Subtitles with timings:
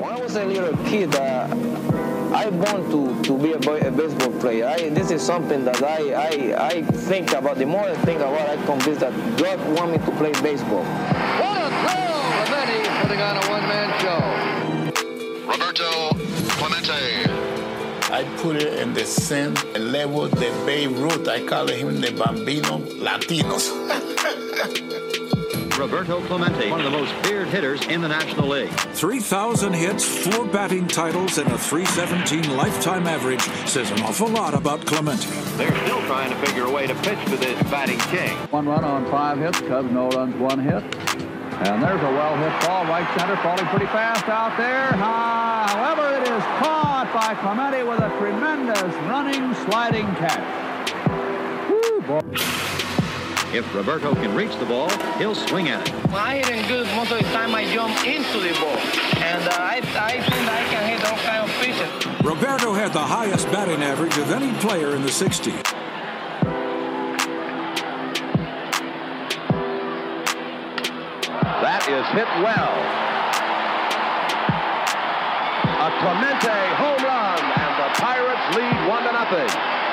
[0.00, 1.46] When I was a little kid, uh,
[2.32, 4.66] I want to, to be a, boy, a baseball player.
[4.66, 7.58] I, this is something that I, I, I think about.
[7.58, 10.84] The more I think about it, I'm convinced that God want me to play baseball.
[10.84, 12.16] What a thrill!
[12.48, 14.20] Clemente putting on a one-man show.
[15.46, 16.14] Roberto
[16.56, 17.28] Clemente.
[18.10, 21.28] I put it in the same level de Babe Ruth.
[21.28, 23.68] I call him the Bambino Latinos.
[25.80, 28.68] Roberto Clemente, one of the most feared hitters in the National League.
[28.68, 34.84] 3,000 hits, four batting titles, and a 317 lifetime average says an awful lot about
[34.84, 35.26] Clemente.
[35.56, 38.36] They're still trying to figure a way to pitch to this batting king.
[38.50, 39.58] One run on five hits.
[39.60, 40.82] Cubs no runs, one hit.
[40.84, 44.92] And there's a well hit ball, right center, falling pretty fast out there.
[44.92, 51.70] However, it is caught by Clemente with a tremendous running, sliding catch.
[51.70, 52.69] Woo, boy.
[53.52, 55.92] If Roberto can reach the ball, he'll swing at it.
[56.06, 58.78] When I hit it good, most of the time I jump into the ball.
[59.18, 62.24] And uh, I, I think I can hit all kind of pitches.
[62.24, 65.50] Roberto had the highest batting average of any player in the 60s.
[71.58, 72.70] That is hit well.
[75.74, 79.89] A Clemente home run, and the Pirates lead one to nothing.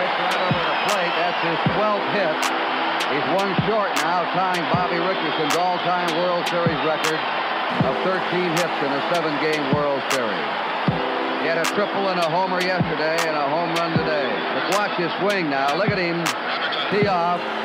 [0.00, 1.14] Pitch right over the plate.
[1.20, 2.36] That's his 12th hit.
[3.12, 7.20] He's one short now, tying Bobby Richardson's all-time World Series record
[7.84, 8.16] of 13
[8.56, 10.48] hits in a seven-game World Series.
[11.44, 14.28] He had a triple and a homer yesterday and a home run today.
[14.54, 15.76] Let's watch his swing now.
[15.76, 16.24] Look at him.
[16.92, 17.59] Tee off.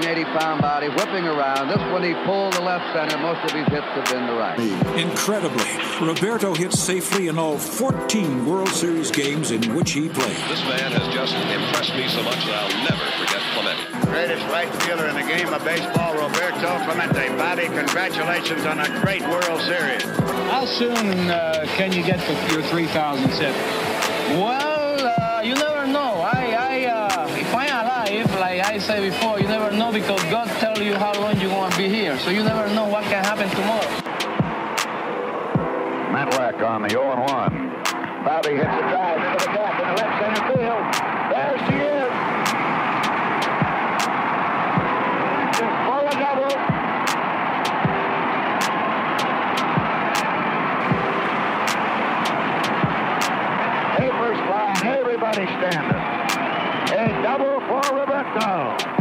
[0.00, 1.68] 180-pound body whipping around.
[1.68, 3.18] This one he pulled the left center.
[3.18, 4.58] Most of his hits have been the right.
[4.98, 5.66] Incredibly,
[6.00, 10.36] Roberto hit safely in all 14 World Series games in which he played.
[10.48, 14.06] This man has just impressed me so much that I'll never forget Clemente.
[14.06, 17.28] Greatest right fielder in the game of baseball, Roberto Clemente.
[17.36, 20.02] Bobby, congratulations on a great World Series.
[20.50, 23.54] How soon uh, can you get to your 3,000 hit?
[24.38, 26.20] Well, uh, you never know.
[26.22, 29.37] I, I, uh, if I'm alive, like I said before, you never
[29.88, 32.18] know because God tell you how long you're going to be here.
[32.18, 33.88] So you never know what can happen tomorrow.
[36.12, 38.24] Matlack on the 0-1.
[38.24, 40.84] Bobby hits a drive into the gap in the left center field.
[41.32, 42.12] There she is.
[45.56, 46.14] Just for a
[54.84, 56.02] everybody standing.
[56.90, 58.97] A double for Roberto.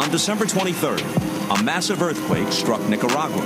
[0.00, 3.44] On December 23rd, a massive earthquake struck Nicaragua.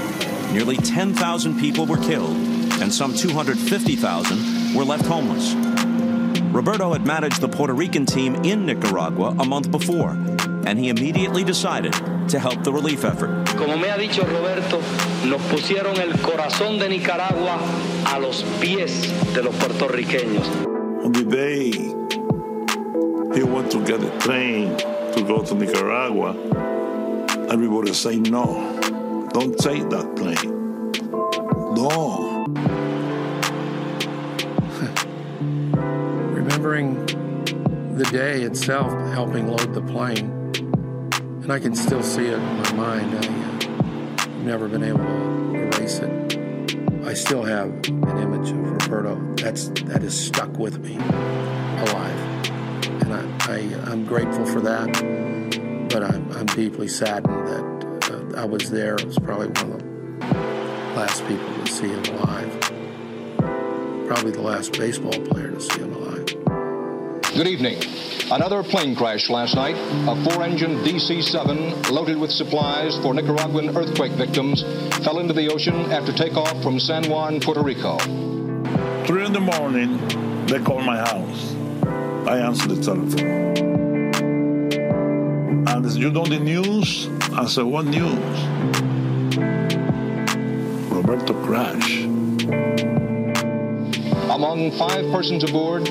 [0.53, 2.37] Nearly 10,000 people were killed,
[2.81, 5.53] and some 250,000 were left homeless.
[6.55, 10.11] Roberto had managed the Puerto Rican team in Nicaragua a month before,
[10.65, 11.93] and he immediately decided
[12.29, 13.49] to help the relief effort.
[13.57, 14.81] Como me ha dicho Roberto,
[15.27, 17.59] nos pusieron el corazón de Nicaragua
[18.07, 20.47] a los pies de los puertorriqueños.
[21.05, 21.73] On the day
[23.37, 24.77] he went to get a plane
[25.15, 26.35] to go to Nicaragua,
[27.49, 29.29] everybody say no.
[29.33, 30.91] Don't take that plane.
[31.75, 32.45] No.
[36.35, 37.07] remembering
[37.97, 40.31] the day itself helping load the plane,
[41.43, 43.15] and I can still see it in my mind.
[43.15, 46.11] I've uh, never been able to erase it.
[47.05, 52.34] I still have an image of Roberto that's that is stuck with me, alive,
[53.03, 54.93] and I, I I'm grateful for that.
[55.91, 58.97] But I'm, I'm deeply saddened that uh, I was there.
[58.99, 62.61] I was probably one of the last people to see him alive.
[64.09, 66.27] Probably the last baseball player to see him alive.
[67.35, 67.83] Good evening.
[68.31, 69.77] Another plane crash last night.
[70.09, 74.63] A four-engine DC-7 loaded with supplies for Nicaraguan earthquake victims
[75.05, 77.99] fell into the ocean after takeoff from San Juan, Puerto Rico.
[79.07, 79.99] Three in the morning,
[80.47, 81.64] they called my house.
[82.27, 83.45] I answer the telephone.
[85.69, 87.09] And you know the news?
[87.35, 88.19] I said, what news?
[90.91, 92.05] Roberto crashed.
[94.31, 95.85] Among five persons aboard,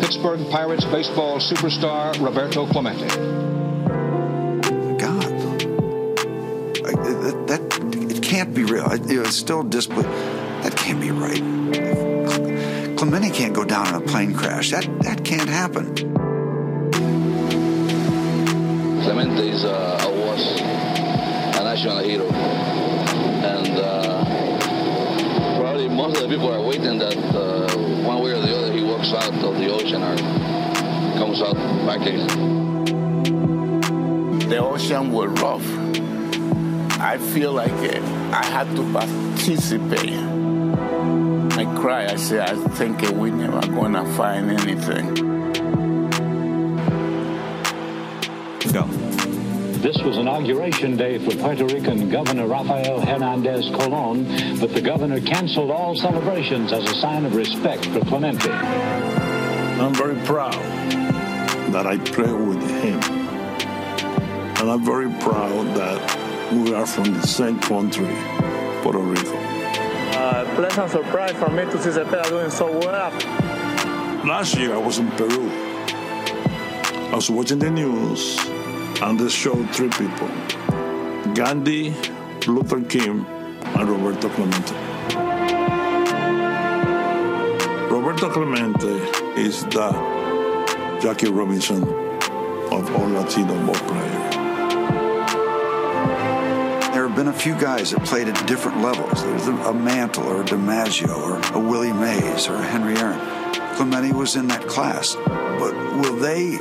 [0.00, 3.08] Pittsburgh Pirates baseball superstar Roberto Clemente.
[4.98, 5.24] God,
[6.84, 8.84] I, that, that it can't be real.
[8.84, 10.06] I, it's still disbelief.
[10.62, 11.42] That can't be right.
[13.14, 14.72] Clemente can't go down in a plane crash.
[14.72, 15.94] That that can't happen.
[19.02, 24.24] Clemente is uh, was a national hero, and uh,
[25.60, 27.68] probably most of the people are waiting that uh,
[28.02, 30.16] one way or the other he walks out of the ocean or
[31.16, 31.54] comes out
[31.86, 32.26] back again.
[34.48, 35.64] the ocean was rough.
[36.98, 38.02] I feel like uh,
[38.32, 40.33] I had to participate.
[41.84, 42.06] I cry.
[42.06, 45.14] I say, I think we never gonna find anything.
[48.72, 48.86] Go.
[49.82, 54.24] This was inauguration day for Puerto Rican Governor Rafael Hernandez Colon,
[54.60, 58.50] but the governor canceled all celebrations as a sign of respect for Clemente.
[58.50, 60.54] I'm very proud
[61.74, 62.98] that I play with him.
[64.56, 66.00] And I'm very proud that
[66.50, 68.08] we are from the same country,
[68.82, 69.53] Puerto Rico.
[70.34, 73.12] Uh, pleasant surprise for me to see Cepeda doing so well.
[74.26, 75.48] Last year I was in Peru.
[75.48, 78.36] I was watching the news
[79.00, 80.26] and they showed three people
[81.34, 81.94] Gandhi,
[82.48, 83.24] Luther King,
[83.78, 84.74] and Roberto Clemente.
[87.94, 88.92] Roberto Clemente
[89.40, 89.92] is the
[91.00, 91.84] Jackie Robinson
[92.72, 94.13] of all Latino ball players.
[97.14, 99.22] Been a few guys that played at different levels.
[99.22, 103.20] There's a Mantle or a DiMaggio or a Willie Mays or a Henry Aaron.
[103.76, 105.14] Clemente was in that class.
[105.14, 106.58] But will they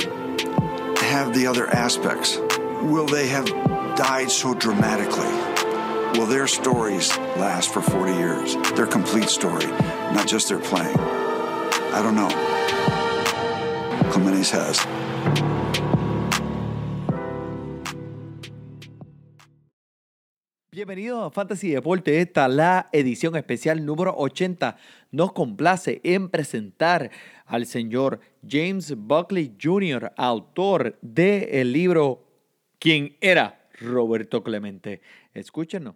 [1.05, 2.37] have the other aspects?
[2.37, 3.47] Will they have
[3.95, 6.19] died so dramatically?
[6.19, 8.55] Will their stories last for 40 years?
[8.75, 10.97] Their complete story, not just their playing.
[10.99, 12.29] I don't know.
[14.11, 15.92] Clemente's has.
[20.85, 24.75] Bienvenidos a Fantasy Deporte, esta la edición especial número 80.
[25.11, 27.09] Nos complace en presentar
[27.45, 32.27] al señor James Buckley Jr., autor del libro
[32.79, 34.99] ¿Quién era Roberto Clemente?
[35.33, 35.95] Escúchenos.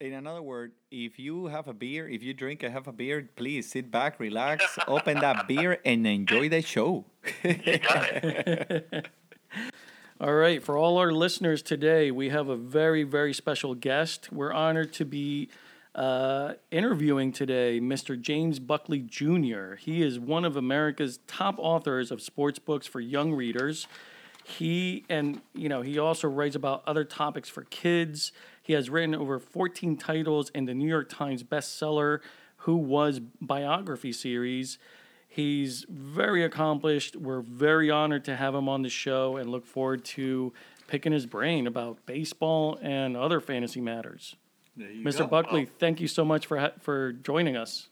[0.00, 3.30] In another word, if you have a beer, if you drink and have a beer,
[3.36, 7.04] please sit back, relax, open that beer, and enjoy the show.
[10.22, 14.30] All right, for all our listeners today, we have a very, very special guest.
[14.30, 15.48] We're honored to be
[15.96, 18.20] uh, interviewing today Mr.
[18.20, 19.74] James Buckley Jr.
[19.74, 23.88] He is one of America's top authors of sports books for young readers.
[24.44, 28.30] He and you know he also writes about other topics for kids.
[28.62, 32.20] He has written over 14 titles in the New York Times bestseller
[32.58, 34.78] "Who Was" biography series.
[35.32, 37.16] He's very accomplished.
[37.16, 40.52] We're very honored to have him on the show and look forward to
[40.88, 44.36] picking his brain about baseball and other fantasy matters.
[44.78, 45.20] Mr.
[45.20, 45.28] go.
[45.28, 47.88] Buckley, thank you so much for ha- for joining us.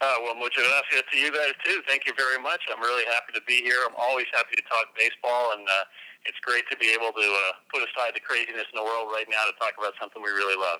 [0.00, 1.80] Uh, well, muchas gracias to you guys too.
[1.88, 2.60] Thank you very much.
[2.72, 3.78] I'm really happy to be here.
[3.84, 7.52] I'm always happy to talk baseball, and uh, it's great to be able to uh,
[7.72, 10.56] put aside the craziness in the world right now to talk about something we really
[10.56, 10.78] love.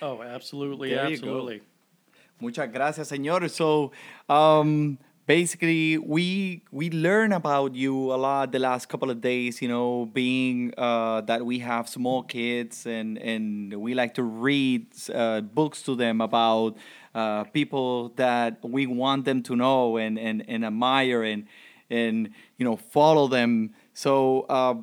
[0.00, 1.62] Oh, absolutely, There absolutely.
[2.40, 3.50] Muchas gracias, señor.
[3.50, 3.90] So,
[4.28, 9.60] um, basically, we we learn about you a lot the last couple of days.
[9.60, 14.86] You know, being uh, that we have small kids and and we like to read
[15.14, 16.76] uh, books to them about
[17.14, 21.46] uh, people that we want them to know and and, and admire and
[21.90, 23.74] and you know follow them.
[23.92, 24.46] So.
[24.48, 24.74] Uh,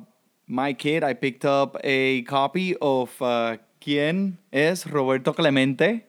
[0.46, 6.06] my kid, I picked up a copy of uh, ¿Quién es Roberto Clemente?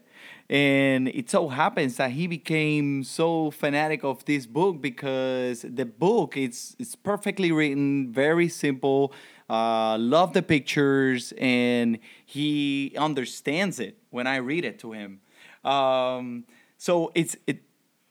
[0.50, 6.38] And it so happens that he became so fanatic of this book because the book
[6.38, 9.12] it's it's perfectly written, very simple.
[9.50, 15.22] Uh, love the pictures, and he understands it when I read it to him.
[15.64, 16.46] Um,
[16.78, 17.64] so it's it.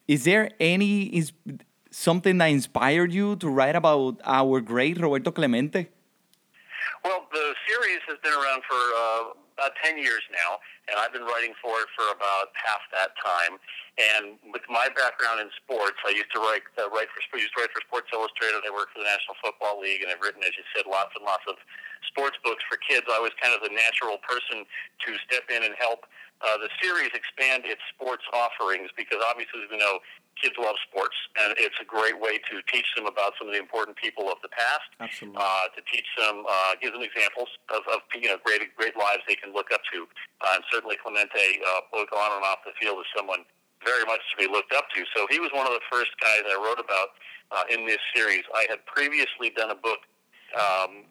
[0.08, 1.32] Is there any is
[1.90, 5.88] something that inspired you to write about our great Roberto Clemente?
[7.04, 9.22] Well, the series has been around for uh,
[9.56, 10.58] about 10 years now,
[10.94, 13.58] and I've been writing for it for about half that time.
[13.98, 17.66] And with my background in sports, I used to write uh, write for used to
[17.66, 18.62] write for Sports Illustrated.
[18.62, 21.26] I worked for the National Football League, and I've written, as you said, lots and
[21.26, 21.58] lots of
[22.06, 23.10] sports books for kids.
[23.10, 26.06] I was kind of the natural person to step in and help
[26.42, 29.98] uh, the series expand its sports offerings because obviously, we know,
[30.40, 33.60] kids love sports, and it's a great way to teach them about some of the
[33.60, 34.88] important people of the past.
[35.00, 35.38] Absolutely.
[35.40, 39.22] Uh, to teach them, uh, give them examples of, of you know great great lives
[39.26, 40.06] they can look up to,
[40.42, 43.46] uh, and certainly Clemente, uh, both on and off the field, is someone
[43.84, 45.04] very much to be looked up to.
[45.14, 47.14] So he was one of the first guys I wrote about
[47.52, 48.42] uh, in this series.
[48.54, 50.00] I had previously done a book.
[50.54, 51.04] Um,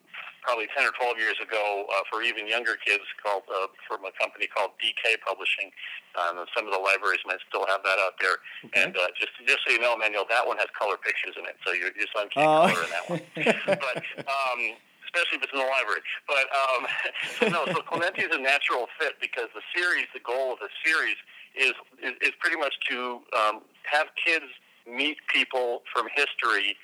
[0.43, 4.11] probably 10 or 12 years ago uh, for even younger kids called uh, from a
[4.19, 5.71] company called DK Publishing.
[6.19, 8.37] Um, and some of the libraries might still have that out there.
[8.75, 11.55] And uh, just just so you know, Manuel, that one has color pictures in it,
[11.65, 12.67] so your your son can't Oh.
[12.69, 13.23] color in that one.
[13.81, 13.95] but
[14.29, 14.59] um,
[15.07, 16.03] especially if it's in the library.
[16.27, 16.81] But um,
[17.39, 20.69] so no, so Clemente is a natural fit because the series, the goal of the
[20.85, 21.17] series
[21.55, 21.73] is
[22.03, 24.45] is, is pretty much to um, have kids
[24.85, 26.75] meet people from history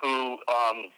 [0.00, 0.38] who.
[0.46, 0.92] Um,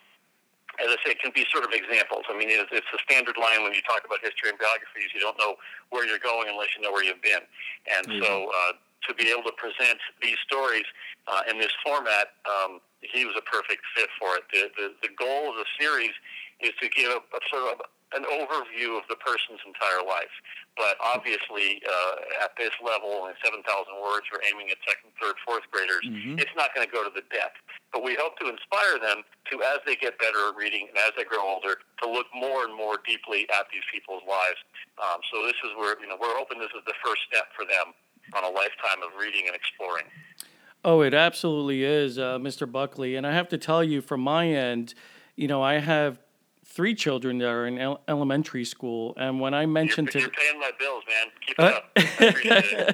[0.78, 2.25] as I say, it can be sort of examples.
[2.30, 5.11] I mean, it's, it's a standard line when you talk about history and biographies.
[5.14, 5.56] You don't know
[5.90, 7.42] where you're going unless you know where you've been.
[7.90, 8.23] And Mhm.
[8.23, 8.73] so uh,
[9.08, 10.87] to be able to present these stories
[11.26, 14.44] uh, in this format, um, he was a perfect fit for it.
[14.52, 16.12] The, the, the goal of the series
[16.61, 17.87] is to give a, a sort of
[18.17, 20.33] an overview of the person's entire life.
[20.77, 23.61] But obviously, uh, at this level, in 7,000
[24.00, 26.00] words, we're aiming at second, third, fourth graders.
[26.07, 26.41] Mhm.
[26.41, 27.59] It's not going to go to the depth.
[27.93, 31.12] But we hope to inspire them to, as they get better at reading and as
[31.17, 34.61] they grow older, to look more and more deeply at these people's lives.
[34.99, 37.65] Um, so this is where, you know, we're hoping this is the first step for
[37.65, 37.93] them
[38.35, 40.07] on a lifetime of reading and exploring.
[40.85, 42.71] Oh, it absolutely is, uh, Mr.
[42.71, 43.17] Buckley.
[43.17, 44.95] And I have to tell you, from my end,
[45.35, 46.21] you know, I have
[46.69, 50.61] three children that are in el- elementary school, and when I mentioned You're to paying
[50.61, 51.27] my bills, man.
[51.47, 51.91] Keep it Uh, up.
[51.97, 52.87] I appreciate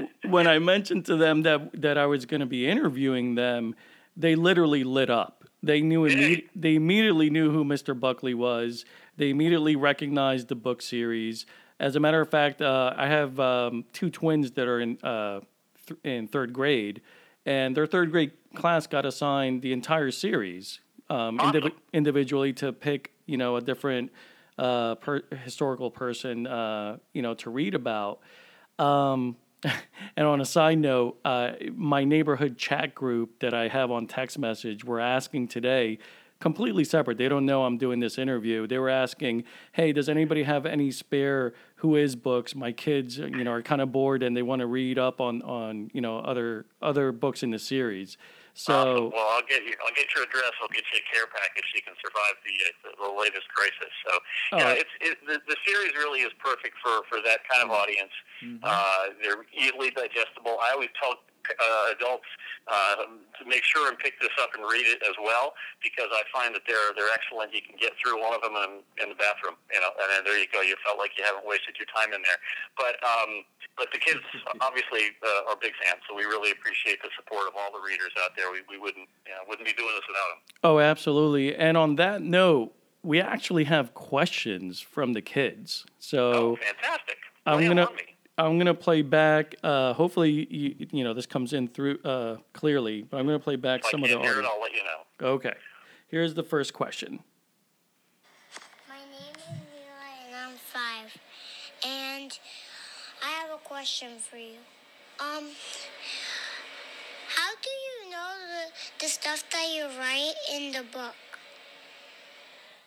[0.00, 0.10] it.
[0.30, 3.74] when I mentioned to them that that I was going to be interviewing them,
[4.16, 5.44] they literally lit up.
[5.62, 7.98] They knew imme- they immediately knew who Mr.
[7.98, 8.84] Buckley was.
[9.16, 11.46] They immediately recognized the book series.
[11.80, 15.40] As a matter of fact, uh, I have um, two twins that are in uh,
[15.86, 17.00] th- in third grade,
[17.46, 20.80] and their third grade class got assigned the entire series
[21.10, 24.10] um, indivi- individually to pick you know a different
[24.58, 28.20] uh, per- historical person uh, you know to read about.
[28.78, 29.36] Um,
[30.16, 34.38] and on a side note, uh, my neighborhood chat group that I have on text
[34.38, 35.98] message were asking today,
[36.38, 37.16] completely separate.
[37.16, 38.66] They don't know I'm doing this interview.
[38.66, 42.54] They were asking, "Hey, does anybody have any spare Who Is books?
[42.54, 45.40] My kids, you know, are kind of bored and they want to read up on
[45.42, 48.18] on you know other other books in the series."
[48.54, 49.10] So.
[49.12, 49.74] Well, I'll get you.
[49.82, 50.54] I'll get your address.
[50.62, 53.90] I'll get you a care package so you can survive the uh, the latest crisis.
[54.06, 54.12] So,
[54.54, 57.74] Oh, yeah, it's it, the, the series really is perfect for for that kind of
[57.74, 58.14] audience.
[58.62, 60.54] Uh, they're easily digestible.
[60.62, 61.18] I always tell
[61.50, 62.28] uh, adults
[62.68, 63.04] uh,
[63.36, 66.54] to make sure and pick this up and read it as well because I find
[66.54, 67.52] that they're they're excellent.
[67.52, 70.24] You can get through one of them in, in the bathroom, you know, and then
[70.24, 70.64] there you go.
[70.64, 72.40] You felt like you haven't wasted your time in there.
[72.76, 73.44] But um,
[73.76, 74.24] but the kids
[74.64, 78.12] obviously uh, are big fans, so we really appreciate the support of all the readers
[78.22, 78.52] out there.
[78.52, 80.40] We, we wouldn't you know, wouldn't be doing this without them.
[80.62, 81.54] Oh, absolutely.
[81.54, 82.72] And on that note,
[83.02, 85.84] we actually have questions from the kids.
[85.98, 87.18] So Fantastic.
[87.46, 87.88] I'm gonna.
[88.36, 89.54] I'm gonna play back.
[89.62, 93.02] Uh, hopefully, you, you know this comes in through uh, clearly.
[93.02, 94.50] But I'm gonna play back If I some of the can't hear it, audio.
[94.50, 95.28] I'll let you know.
[95.28, 95.54] Okay.
[96.08, 97.20] Here's the first question.
[98.88, 101.16] My name is Mila and I'm five.
[101.86, 102.38] And
[103.22, 104.58] I have a question for you.
[105.20, 105.48] Um,
[107.28, 111.14] how do you know the, the stuff that you write in the book?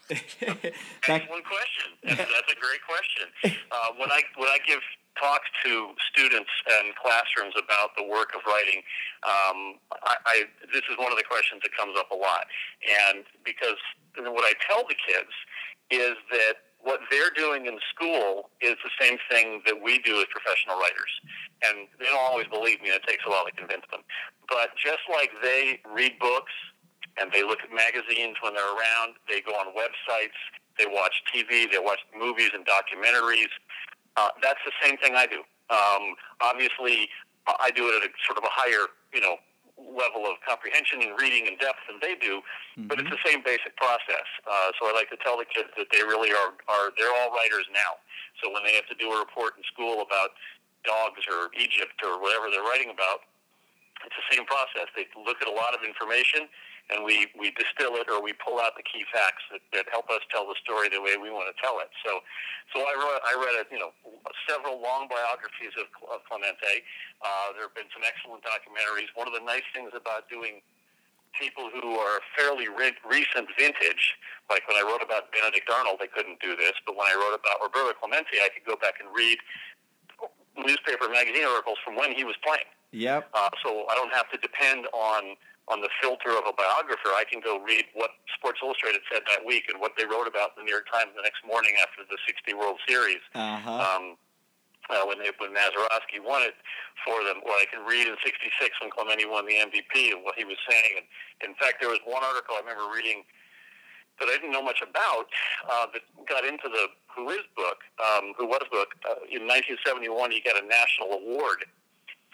[0.10, 1.92] Excellent question.
[2.04, 3.28] That's, that's a great question.
[3.44, 4.80] Uh, when I when I give
[5.20, 8.82] talks to students and classrooms about the work of writing,
[9.26, 10.36] um, I, I
[10.74, 12.48] this is one of the questions that comes up a lot,
[12.86, 13.78] and because
[14.18, 15.34] what I tell the kids
[15.90, 20.26] is that what they're doing in school is the same thing that we do as
[20.30, 21.12] professional writers.
[21.66, 24.02] And they don't always believe me, and it takes a while to convince them.
[24.48, 26.54] But just like they read books
[27.20, 30.38] and they look at magazines when they're around, they go on websites,
[30.78, 33.52] they watch TV, they watch movies and documentaries.
[34.18, 35.46] Uh, that's the same thing I do.
[35.70, 37.08] Um, obviously,
[37.46, 39.38] I do it at a sort of a higher, you know,
[39.78, 42.42] level of comprehension and reading and depth than they do,
[42.90, 44.26] but it's the same basic process.
[44.50, 47.30] Uh, so I like to tell the kids that they really are, are they're all
[47.30, 48.02] writers now.
[48.42, 50.34] So when they have to do a report in school about
[50.82, 53.30] dogs or Egypt or whatever they're writing about,
[54.02, 54.90] it's the same process.
[54.98, 56.50] They look at a lot of information
[56.90, 60.08] and we, we distill it or we pull out the key facts that, that help
[60.08, 61.92] us tell the story the way we want to tell it.
[62.00, 62.24] So,
[62.72, 63.92] so I read, I read, a, you know,
[64.48, 66.84] several long biographies of, of Clemente.
[67.20, 69.12] Uh, there have been some excellent documentaries.
[69.20, 70.64] One of the nice things about doing
[71.36, 74.16] people who are fairly re- recent vintage,
[74.50, 77.36] like when I wrote about Benedict Arnold, I couldn't do this, but when I wrote
[77.36, 79.38] about Roberto Clemente, I could go back and read
[80.56, 82.66] newspaper magazine articles from when he was playing.
[82.92, 83.30] Yep.
[83.34, 85.36] Uh, so I don't have to depend on
[85.68, 87.12] on the filter of a biographer.
[87.12, 90.56] I can go read what Sports Illustrated said that week and what they wrote about
[90.56, 93.22] in the New York Times the next morning after the 60 World Series.
[93.36, 93.84] Uh-huh.
[93.84, 94.16] Um,
[94.88, 96.56] uh, when they when Mazeroski won it
[97.04, 100.40] for them, what I can read in '66 when Clemente won the MVP and what
[100.40, 101.04] he was saying.
[101.04, 103.28] And in fact, there was one article I remember reading
[104.20, 105.28] that I didn't know much about
[105.68, 108.96] uh, that got into the Who Is book, um, Who Was book.
[109.04, 111.68] Uh, in 1971, he got a national award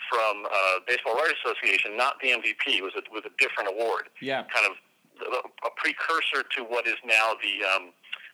[0.10, 2.82] from uh, Baseball Writers Association, not the MVP.
[2.82, 4.44] Was a, with a different award, Yeah.
[4.54, 4.76] kind of
[5.22, 7.84] a, a precursor to what is now the um,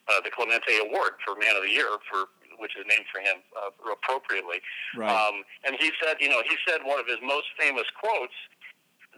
[0.09, 2.27] uh, the Clemente Award for Man of the Year for
[2.59, 4.59] which is named for him uh, appropriately.
[4.91, 5.07] Right.
[5.07, 8.35] Um, and he said, you know, he said one of his most famous quotes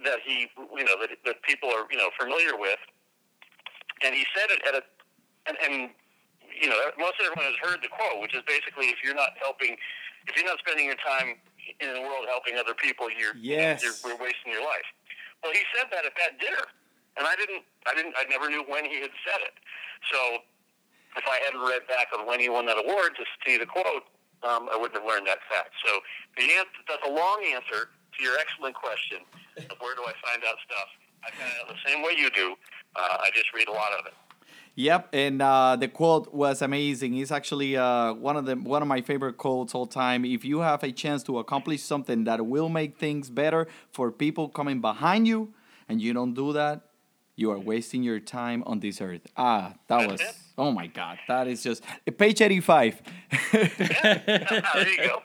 [0.06, 0.46] that he,
[0.78, 2.78] you know, that, that people are, you know, familiar with
[4.06, 4.82] and he said it at a,
[5.50, 5.90] and, and
[6.54, 9.74] you know, most everyone has heard the quote, which is basically, if you're not helping,
[10.30, 11.42] if you're not spending your time
[11.80, 13.84] in the world helping other people, you're Yes.
[13.84, 14.86] you're, you're wasting your life.
[15.44, 16.62] Well, he said that at that dinner,
[17.18, 19.54] and I didn't, I didn't, I never knew when he had said it.
[20.12, 20.44] So
[21.18, 24.06] if I hadn't read back on when he won that award to see the quote,
[24.44, 25.74] um, I wouldn't have learned that fact.
[25.86, 26.00] So
[26.38, 29.20] the answer, that's a long answer to your excellent question
[29.70, 30.90] of where do I find out stuff.
[31.24, 32.56] I find out the same way you do.
[32.96, 34.14] Uh, I just read a lot of it.
[34.76, 37.18] Yep, and uh, the quote was amazing.
[37.18, 40.24] It's actually uh, one of the one of my favorite quotes all time.
[40.24, 44.48] If you have a chance to accomplish something that will make things better for people
[44.48, 45.54] coming behind you,
[45.90, 46.84] and you don't do that,
[47.36, 49.22] you are wasting your time on this earth.
[49.38, 50.22] Ah, that was
[50.58, 51.84] oh my god, that is just
[52.18, 53.02] page eighty five.
[53.52, 55.22] there you go.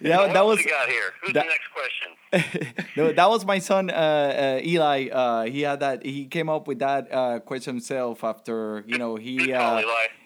[0.00, 1.12] Yeah, that else was we got here.
[1.22, 2.08] Who's that- the next question?
[2.96, 5.08] no, that was my son uh, uh, Eli.
[5.08, 6.04] Uh, he had that.
[6.04, 9.82] He came up with that uh, question himself after you know he uh,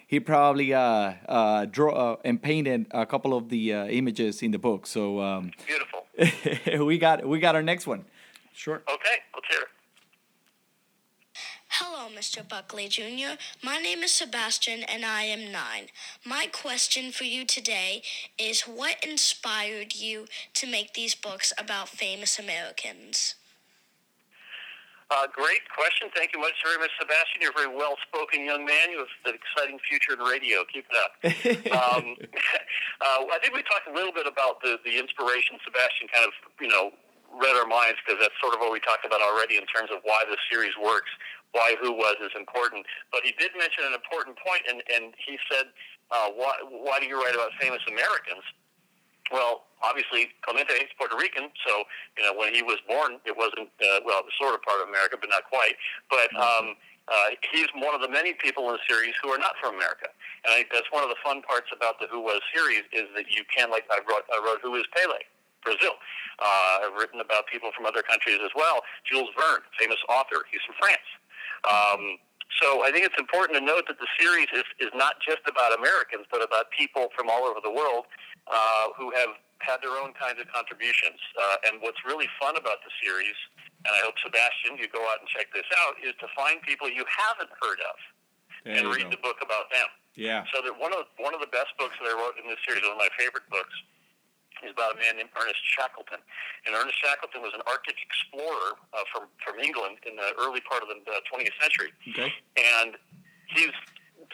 [0.07, 4.51] he probably uh, uh, draw uh, and painted a couple of the uh, images in
[4.51, 4.87] the book.
[4.87, 6.85] So um, beautiful.
[6.87, 8.05] we got we got our next one.
[8.53, 8.81] Sure.
[8.89, 9.66] Okay, let's hear it.
[11.79, 12.41] Hello, Mr.
[12.41, 13.37] Buckley Jr.
[13.61, 15.93] My name is Sebastian and I am nine.
[16.25, 18.01] My question for you today
[18.39, 23.35] is what inspired you to make these books about famous Americans?
[25.11, 26.09] Uh, great question.
[26.15, 27.45] Thank you much, very much, Sebastian.
[27.45, 28.89] You're a very well-spoken young man.
[28.89, 30.65] You have an exciting future in radio.
[30.73, 31.13] Keep it up.
[31.77, 32.17] um,
[33.05, 35.61] uh, I think we talked a little bit about the, the inspiration.
[35.61, 36.89] Sebastian kind of, you know,
[37.35, 39.99] read our minds because that's sort of what we talked about already in terms of
[40.03, 41.09] why this series works,
[41.57, 42.85] why Who Was is important.
[43.09, 45.73] But he did mention an important point, and, and he said,
[46.13, 48.45] uh, why, why do you write about famous Americans?
[49.33, 51.83] Well, obviously, Clemente is Puerto Rican, so
[52.15, 54.79] you know when he was born, it wasn't uh, well, it was sort of part
[54.79, 55.75] of America, but not quite.
[56.07, 56.79] But um,
[57.11, 60.07] uh, he's one of the many people in the series who are not from America,
[60.47, 63.11] and I think that's one of the fun parts about the Who Was series is
[63.19, 65.19] that you can, like I wrote, I wrote Who Is Pele,
[65.59, 65.99] Brazil.
[66.39, 68.79] Uh, I've written about people from other countries as well.
[69.03, 71.03] Jules Verne, famous author, he's from France.
[71.65, 72.21] Um,
[72.61, 75.77] so I think it's important to note that the series is, is not just about
[75.77, 78.05] Americans, but about people from all over the world
[78.47, 81.19] uh, who have had their own kinds of contributions.
[81.35, 83.35] Uh, and what's really fun about the series,
[83.85, 86.87] and I hope Sebastian, you go out and check this out, is to find people
[86.87, 87.97] you haven't heard of
[88.63, 89.17] There and read go.
[89.17, 89.89] the book about them.
[90.17, 90.47] Yeah.
[90.49, 92.81] So that one of one of the best books that I wrote in this series,
[92.81, 93.75] one of my favorite books,
[94.63, 96.21] is about a man named Ernest Shackleton.
[96.65, 100.81] And Ernest Shackleton was an Arctic explorer uh, from from England in the early part
[100.81, 101.91] of the uh, 20th century.
[102.13, 102.33] Okay.
[102.57, 102.97] And
[103.53, 103.73] he's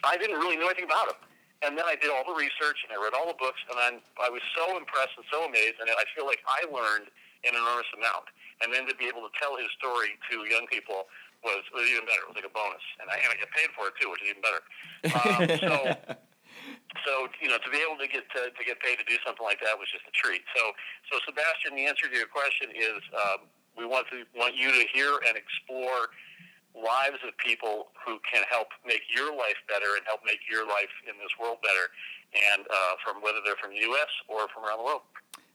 [0.04, 1.20] I didn't really know anything about him.
[1.64, 4.04] And then I did all the research and I read all the books, and I'm,
[4.20, 7.08] I was so impressed and so amazed, and I feel like I learned
[7.48, 8.28] an enormous amount.
[8.60, 11.08] And then to be able to tell his story to young people
[11.40, 12.28] was, was even better.
[12.28, 14.24] It was like a bonus, and I, and I get paid for it too, which
[14.28, 14.64] is even better.
[15.04, 15.70] Um, so
[17.06, 19.44] so you know to be able to get to, to get paid to do something
[19.44, 20.42] like that was just a treat.
[20.56, 20.72] So
[21.12, 24.84] so Sebastian, the answer to your question is um, we want to want you to
[24.94, 26.14] hear and explore
[26.74, 30.90] lives of people who can help make your life better and help make your life
[31.06, 31.94] in this world better,
[32.34, 34.10] and uh, from whether they're from the U.S.
[34.28, 35.02] or from around the world.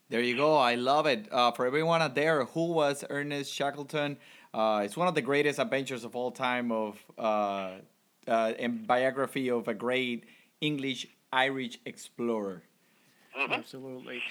[0.09, 0.57] There you go.
[0.57, 1.27] I love it.
[1.31, 4.17] Uh, for everyone out there, who was Ernest Shackleton?
[4.53, 7.73] Uh, it's one of the greatest adventures of all time of uh,
[8.27, 10.25] uh, and biography of a great
[10.61, 12.63] English Irish explorer.
[13.37, 14.21] Absolutely.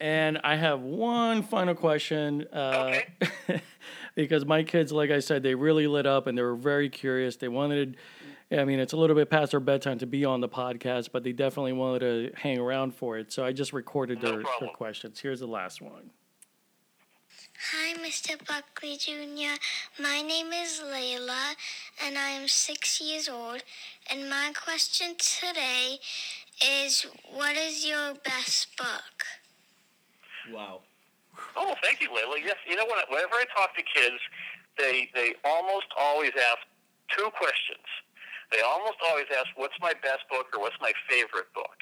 [0.00, 2.46] And I have one final question.
[2.52, 2.98] Uh,
[4.14, 7.36] because my kids, like I said, they really lit up and they were very curious.
[7.36, 7.96] They wanted,
[8.50, 11.22] I mean, it's a little bit past their bedtime to be on the podcast, but
[11.22, 13.32] they definitely wanted to hang around for it.
[13.32, 15.20] So I just recorded their, their questions.
[15.20, 16.10] Here's the last one.
[17.72, 18.36] Hi, Mr.
[18.46, 19.58] Buckley Jr.
[19.98, 21.54] My name is Layla,
[22.04, 23.62] and I am six years old.
[24.10, 25.98] And my question today
[26.64, 29.24] is what is your best book?
[30.52, 30.80] Wow.
[31.56, 32.42] Oh, thank you, Layla.
[32.42, 33.10] Yes, you know what?
[33.10, 34.20] Whenever I talk to kids,
[34.78, 36.58] they they almost always ask
[37.16, 37.84] two questions.
[38.52, 41.76] They almost always ask, "What's my best book?" or "What's my favorite book?"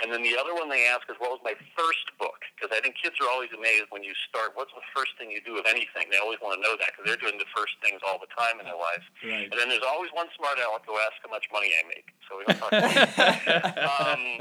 [0.00, 2.80] And then the other one they ask is, "What was my first book?" Because I
[2.80, 4.56] think kids are always amazed when you start.
[4.56, 6.08] What's the first thing you do with anything?
[6.10, 8.60] They always want to know that because they're doing the first things all the time
[8.60, 9.04] in their lives.
[9.24, 9.48] Right.
[9.50, 12.08] And then there's always one smart aleck who asks how much money I make.
[12.28, 13.76] So we don't talk about that.
[14.00, 14.40] um,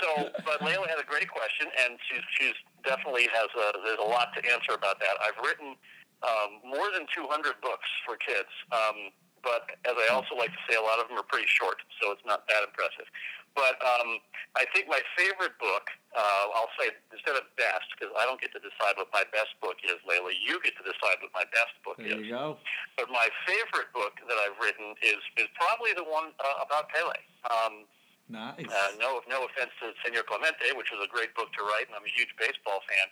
[0.00, 4.08] so, but Layla had a great question, and she's she's definitely has a there's a
[4.08, 5.20] lot to answer about that.
[5.20, 5.76] I've written
[6.22, 8.48] um, more than 200 books for kids.
[8.72, 11.78] Um, but as I also like to say, a lot of them are pretty short,
[12.00, 13.06] so it's not that impressive.
[13.52, 14.16] But um,
[14.56, 15.84] I think my favorite book,
[16.16, 19.52] uh, I'll say instead of best, because I don't get to decide what my best
[19.60, 20.32] book is, Layla.
[20.32, 22.24] You get to decide what my best book There is.
[22.24, 22.56] you go.
[22.96, 27.18] But my favorite book that I've written is is probably the one uh, about Pele.
[27.52, 27.84] Um,
[28.32, 28.64] Nice.
[28.64, 31.94] uh, no, no offense to Senor Clemente, which was a great book to write, and
[31.98, 33.04] I'm a huge baseball fan.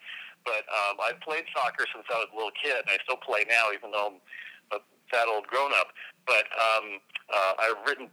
[0.49, 3.45] But um, I've played soccer since I was a little kid, and I still play
[3.45, 4.19] now, even though I'm
[4.73, 4.81] a
[5.13, 5.93] fat old grown up.
[6.27, 7.01] But um,
[7.33, 8.09] uh, I've written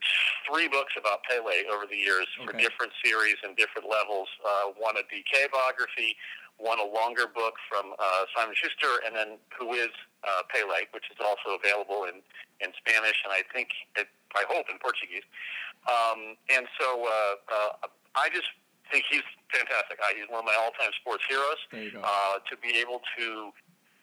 [0.48, 4.28] three books about Pele over the years for different series and different levels.
[4.46, 6.15] Uh, one a DK biography,
[6.58, 9.93] one a longer book from uh, Simon Schuster, and then Who is
[10.24, 12.22] uh, Pele, which is also available in,
[12.62, 15.26] in Spanish and I think, it, I hope, in Portuguese.
[15.86, 18.50] Um, and so uh, uh, I just
[18.91, 20.00] think he's fantastic.
[20.02, 21.62] I, he's one of my all-time sports heroes.
[21.72, 22.02] There you go.
[22.04, 23.52] Uh, to be able to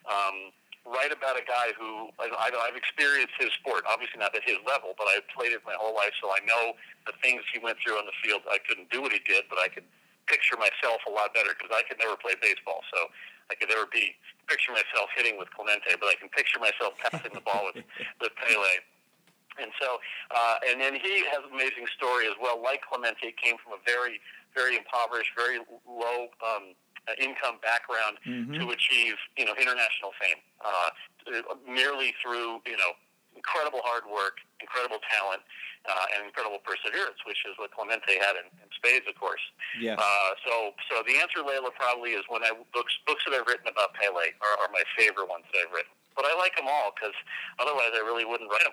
[0.07, 0.53] um,
[0.85, 4.92] write about a guy who I, I've experienced his sport, obviously not at his level,
[5.01, 6.77] but I've played it my whole life, so I know
[7.09, 8.44] the things he went through on the field.
[8.49, 9.88] I couldn't do what he did, but I could
[10.29, 13.09] picture myself a lot better because I could never play baseball, so
[13.49, 14.12] I could never be
[14.49, 17.81] picture myself hitting with Clemente, but I can picture myself passing the ball with
[18.20, 18.77] with Pele.
[19.55, 20.03] And so,
[20.35, 22.59] uh, and then he has an amazing story as well.
[22.61, 24.18] Like Clemente, came from a very,
[24.53, 26.75] very impoverished, very low um,
[27.09, 28.59] uh, income background Mhm.
[28.59, 30.90] to achieve, you know, international fame, uh,
[31.67, 32.93] merely through, you know,
[33.37, 35.43] incredible hard work, incredible talent,
[35.87, 39.43] uh, and incredible perseverance, which is what Clemente had in, in spades, of course.
[39.79, 39.99] Yes.
[40.01, 43.69] Uh, so, so the answer, Layla, probably is when I books books that I've written
[43.69, 45.93] about Pele are, are my favorite ones that I've written.
[46.17, 47.14] But I like them all because
[47.59, 48.73] otherwise I really wouldn't write them.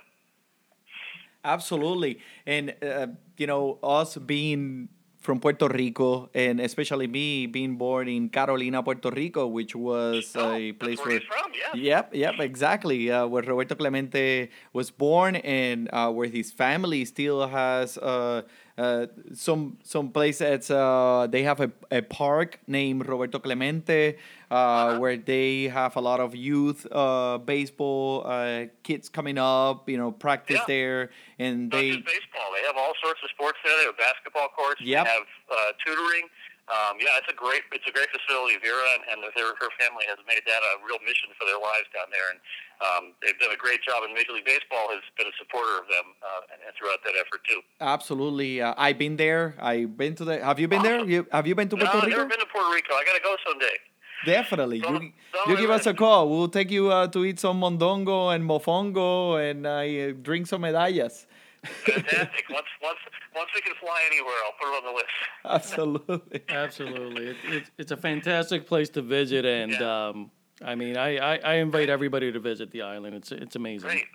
[1.43, 2.19] Absolutely.
[2.45, 4.89] And, uh, you know, us being
[5.21, 10.73] from Puerto Rico, and especially me being born in Carolina, Puerto Rico, which was a
[10.73, 11.21] place where where.
[11.21, 11.79] from, yeah.
[11.79, 13.11] Yep, yep, exactly.
[13.11, 18.41] Uh, where Roberto Clemente was born, and uh, where his family still has uh,
[18.77, 20.71] uh, some some places.
[20.71, 24.17] Uh, they have a, a park named Roberto Clemente,
[24.51, 29.87] uh, where they have a lot of youth uh, baseball uh, kids coming up.
[29.89, 30.67] You know, practice Yeah.
[30.67, 31.09] there,
[31.39, 32.49] and Not they baseball.
[32.53, 33.77] They have all sorts of sports there.
[33.79, 34.81] They have basketball courts.
[34.81, 35.05] Yep.
[35.05, 36.27] They have uh, tutoring.
[36.71, 38.55] Um, yeah, it's a great it's a great facility.
[38.61, 41.87] Vera and, and their, her family has made that a real mission for their lives
[41.91, 42.39] down there, and
[42.79, 44.03] um, they've done a great job.
[44.07, 47.15] And Major League Baseball has been a supporter of them uh, and, and throughout that
[47.19, 47.59] effort too.
[47.83, 48.61] Absolutely.
[48.61, 49.55] Uh, I've been there.
[49.59, 50.39] I've been to the.
[50.39, 51.03] Have you been there?
[51.03, 52.93] You have you been to no, Puerto I've never been to Puerto Rico.
[52.95, 53.75] I got to go someday.
[54.25, 54.77] Definitely.
[54.77, 56.29] You, Don't- don't you give us a call.
[56.29, 61.25] We'll take you uh, to eat some mondongo and mofongo and uh, drink some medallas.
[61.63, 62.45] Fantastic.
[62.49, 62.97] once once
[63.35, 65.07] once we can fly anywhere, I'll put it on the list.
[65.45, 66.41] Absolutely.
[66.49, 67.27] Absolutely.
[67.27, 69.45] It, it's, it's a fantastic place to visit.
[69.45, 70.31] And um,
[70.63, 73.15] I mean, I, I, I invite everybody to visit the island.
[73.15, 73.89] It's, it's amazing.
[73.89, 74.05] Great.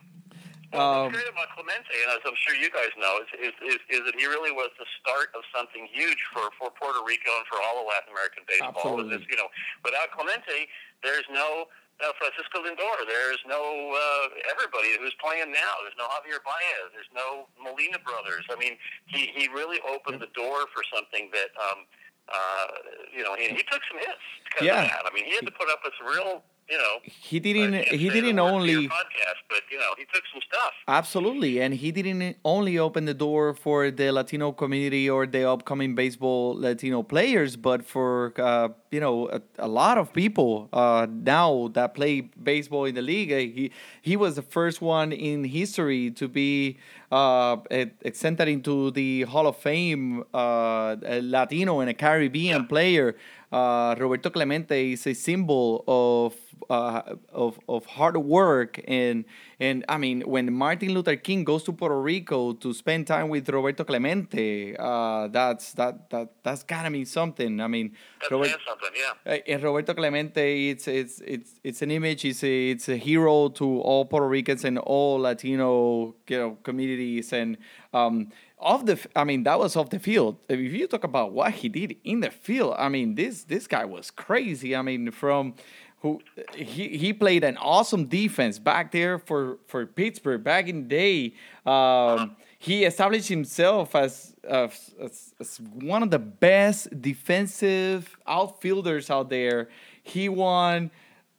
[0.76, 3.54] Um, Well, what's great about Clemente, and as I'm sure you guys know, is, is,
[3.64, 7.32] is, is that he really was the start of something huge for, for Puerto Rico
[7.40, 8.76] and for all of Latin American baseball.
[8.76, 9.16] Absolutely.
[9.16, 9.48] It's, you know,
[9.82, 10.68] without Clemente,
[11.00, 11.66] there's no
[12.04, 13.08] uh, Francisco Lindor.
[13.08, 13.56] There's no
[13.96, 15.80] uh, everybody who's playing now.
[15.80, 16.92] There's no Javier Baez.
[16.92, 18.44] There's no Molina brothers.
[18.52, 18.76] I mean,
[19.08, 21.88] he, he really opened the door for something that, um,
[22.28, 22.68] uh,
[23.16, 24.84] you know, he, he took some hits because Yeah.
[24.84, 25.02] of that.
[25.08, 27.74] I mean, he had to put up with some real, you know, He didn't.
[27.88, 28.88] He didn't word for your only.
[28.88, 30.72] podcast, but you know, he took some stuff.
[30.88, 35.94] Absolutely, and he didn't only open the door for the Latino community or the upcoming
[35.94, 41.68] baseball Latino players, but for uh, you know a, a lot of people uh, now
[41.74, 43.32] that play baseball in the league.
[43.32, 43.70] Uh, He
[44.02, 46.78] he was the first one in history to be
[47.12, 47.56] uh,
[48.04, 53.14] accepted into the Hall of Fame, uh, a Latino and a Caribbean player.
[53.56, 56.34] Uh, Roberto Clemente is a symbol of
[56.68, 59.24] uh, of of hard work and
[59.58, 63.48] and I mean when Martin Luther King goes to Puerto Rico to spend time with
[63.48, 67.60] Roberto Clemente, uh, that's that that that's gotta mean something.
[67.62, 67.96] I mean,
[68.30, 69.32] Robert- something, yeah.
[69.32, 72.26] uh, and Roberto Clemente, it's it's it's it's an image.
[72.26, 77.32] It's a it's a hero to all Puerto Ricans and all Latino you know communities
[77.32, 77.56] and
[77.94, 80.38] um off the i mean that was off the field.
[80.48, 83.84] If you talk about what he did in the field, I mean this this guy
[83.84, 84.74] was crazy.
[84.74, 85.54] I mean from
[86.00, 86.20] who
[86.54, 91.34] he he played an awesome defense back there for for Pittsburgh back in the day.
[91.70, 99.28] Um, he established himself as, as, as, as one of the best defensive outfielders out
[99.28, 99.68] there.
[100.02, 100.90] He won,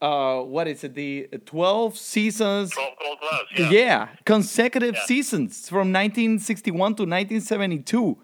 [0.01, 2.71] uh, what is it, the 12 seasons?
[2.71, 8.17] 12 gold gloves, Yeah, consecutive seasons from 1961 to 1972.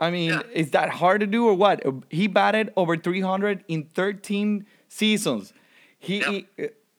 [0.00, 1.82] I mean, is that hard to do or what?
[2.10, 5.52] He batted over 300 in 13 seasons.
[5.98, 6.46] He, he-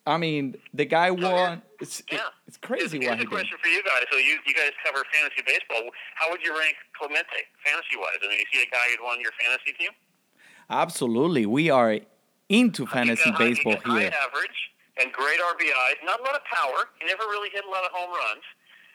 [0.05, 1.61] I mean, the guy won.
[1.79, 2.19] It's, Yeah.
[2.47, 3.29] it's crazy Here's what a he did.
[3.29, 4.03] question for you guys.
[4.11, 5.89] So you, you guys cover fantasy baseball.
[6.15, 7.27] How would you rank Clemente
[7.63, 8.17] fantasy wise?
[8.21, 9.91] I mean, is he a guy who'd won your fantasy team?
[10.69, 11.99] Absolutely, we are
[12.49, 14.13] into fantasy uh, He got baseball he got high here.
[14.25, 14.59] average
[15.01, 16.03] and great RBIs.
[16.03, 16.89] Not a lot of power.
[16.99, 18.43] He never really hit a lot of home runs.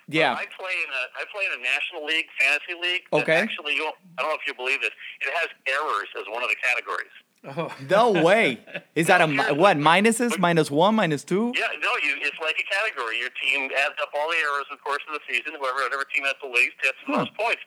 [0.07, 0.35] Yeah.
[0.35, 3.03] I play in a I play in a national league fantasy league.
[3.13, 3.37] Okay.
[3.41, 4.91] Actually, you I don't know if you believe this.
[5.23, 7.15] It has errors as one of the categories.
[7.47, 7.73] Oh.
[7.91, 8.59] No way.
[8.95, 10.39] Is that a mi- what minuses?
[10.39, 11.53] Minus one, minus two?
[11.57, 12.17] Yeah, no, you.
[12.21, 13.19] It's like a category.
[13.21, 15.53] Your team adds up all the errors in the course of the season.
[15.61, 17.61] Whoever, whatever team has the least hits the most points.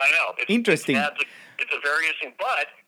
[0.00, 0.34] I know.
[0.36, 0.96] It's, Interesting.
[0.96, 1.24] It adds a,
[1.60, 2.84] it's a very interesting, but th-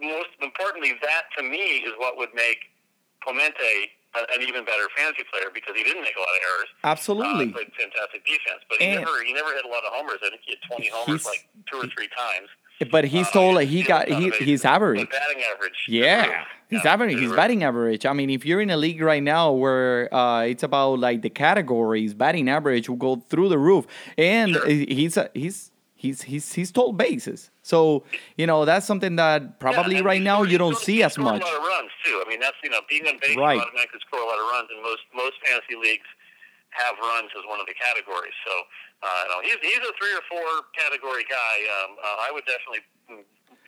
[0.00, 2.58] most importantly, that to me is what would make
[3.22, 6.68] Clemente an even better fantasy player because he didn't make a lot of errors.
[6.82, 7.48] Absolutely.
[7.50, 10.18] Uh, played fantastic defense, but he And- never he never hit a lot of homers.
[10.24, 12.48] I think he had 20 homers like two or three times.
[12.90, 15.08] But he's told he got he his average.
[15.10, 15.84] Batting average.
[15.86, 18.06] Yeah, his average, He's batting average.
[18.06, 21.28] I mean, if you're in a league right now where uh, it's about like the
[21.28, 26.72] categories, batting average will go through the roof, and he's a, he's he's he's he's
[26.72, 27.50] told bases.
[27.70, 28.02] So
[28.34, 31.40] you know that's something that probably right now you don't see as much.
[31.40, 32.18] a lot of runs too.
[32.18, 33.62] I mean, that's you know being on base Right.
[33.62, 36.10] automatically score a lot of runs, and most most fantasy leagues
[36.70, 38.34] have runs as one of the categories.
[38.42, 38.54] So
[39.06, 41.54] uh, no, he's he's a three or four category guy.
[41.78, 43.22] Um, uh, I would definitely mm,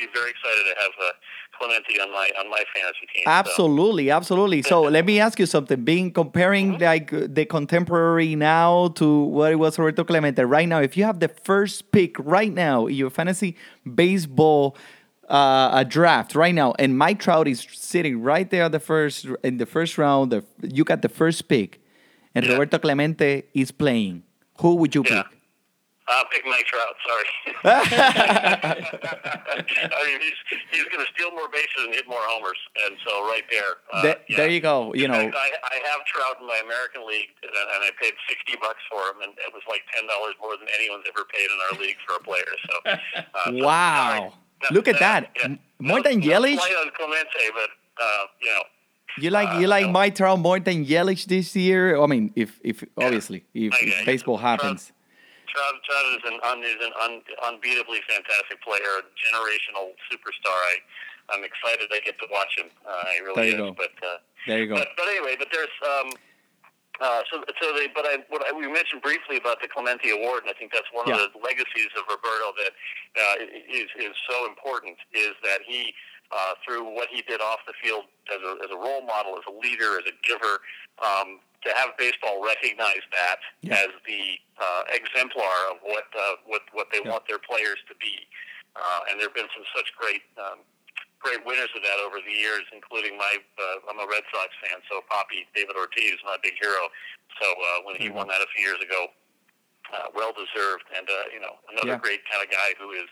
[0.07, 1.13] be very excited to have uh,
[1.59, 3.25] Clemente on my on my fantasy team.
[3.25, 3.31] So.
[3.31, 4.63] Absolutely, absolutely.
[4.63, 5.85] So let me ask you something.
[5.85, 6.83] Being comparing Mm-hmm.
[6.93, 11.19] like the contemporary now to what it was Roberto Clemente right now, if you have
[11.21, 13.57] the first pick right now in your fantasy
[13.95, 14.77] baseball
[15.29, 19.57] uh, a draft right now, and Mike Trout is sitting right there the first in
[19.59, 21.81] the first round, the, you got the first pick,
[22.35, 24.23] and Roberto Clemente is playing.
[24.61, 25.27] Who would you pick?
[26.09, 26.95] I'll pick Mike Trout.
[27.07, 27.29] Sorry.
[28.73, 30.39] I mean, he's
[30.71, 33.79] he's going to steal more bases and hit more homers, and so right there.
[33.93, 34.93] Uh, Th- There you go.
[34.95, 37.91] You In know, fact, I, I have Trout in my American league, and, and I
[38.01, 41.25] paid sixty bucks for him, and it was like ten dollars more than anyone's ever
[41.31, 42.53] paid in our league for a player.
[42.67, 42.97] So, uh,
[43.47, 44.33] so, wow.
[44.71, 45.31] Look at that.
[45.43, 46.57] M- More than Yelich.
[46.59, 47.71] Play on Clemente, but
[48.03, 48.63] uh, you know,
[49.19, 52.01] You like you like Mike Trout more than Yelich this year?
[52.01, 54.87] I mean, if if obviously if, if baseball happens.
[54.87, 54.99] Trout,
[55.53, 57.13] Trout is an, un, is an un,
[57.45, 60.57] unbeatably fantastic player, a generational superstar.
[60.73, 60.77] I,
[61.31, 62.67] I'm excited I get to watch him.
[62.87, 63.71] Uh, I really There you is.
[63.71, 63.77] go.
[63.77, 64.17] But uh,
[64.49, 64.75] There you go.
[64.77, 66.09] But, but anyway, but there's um,
[67.01, 70.45] uh, so so they, but I what I, we mentioned briefly about the Clemente Award,
[70.45, 71.25] and I think that's one Yeah.
[71.25, 72.73] of the legacies of Roberto that
[73.17, 73.35] uh,
[73.69, 74.97] is is so important.
[75.15, 75.95] Is that he
[76.31, 79.45] uh, through what he did off the field as a as a role model, as
[79.49, 80.61] a leader, as a giver.
[81.01, 83.39] Um, to have baseball recognize that
[83.71, 88.27] as the uh, exemplar of what uh, what what they want their players to be,
[88.75, 90.59] uh, and there have been some such great um,
[91.23, 94.83] great winners of that over the years, including my uh, I'm a Red Sox fan,
[94.91, 96.91] so Papi David Ortiz, my big hero.
[97.41, 99.07] So uh, when he won that a few years ago,
[99.95, 102.03] uh, well deserved, and uh, you know another Yeah.
[102.03, 103.09] great kind of guy who is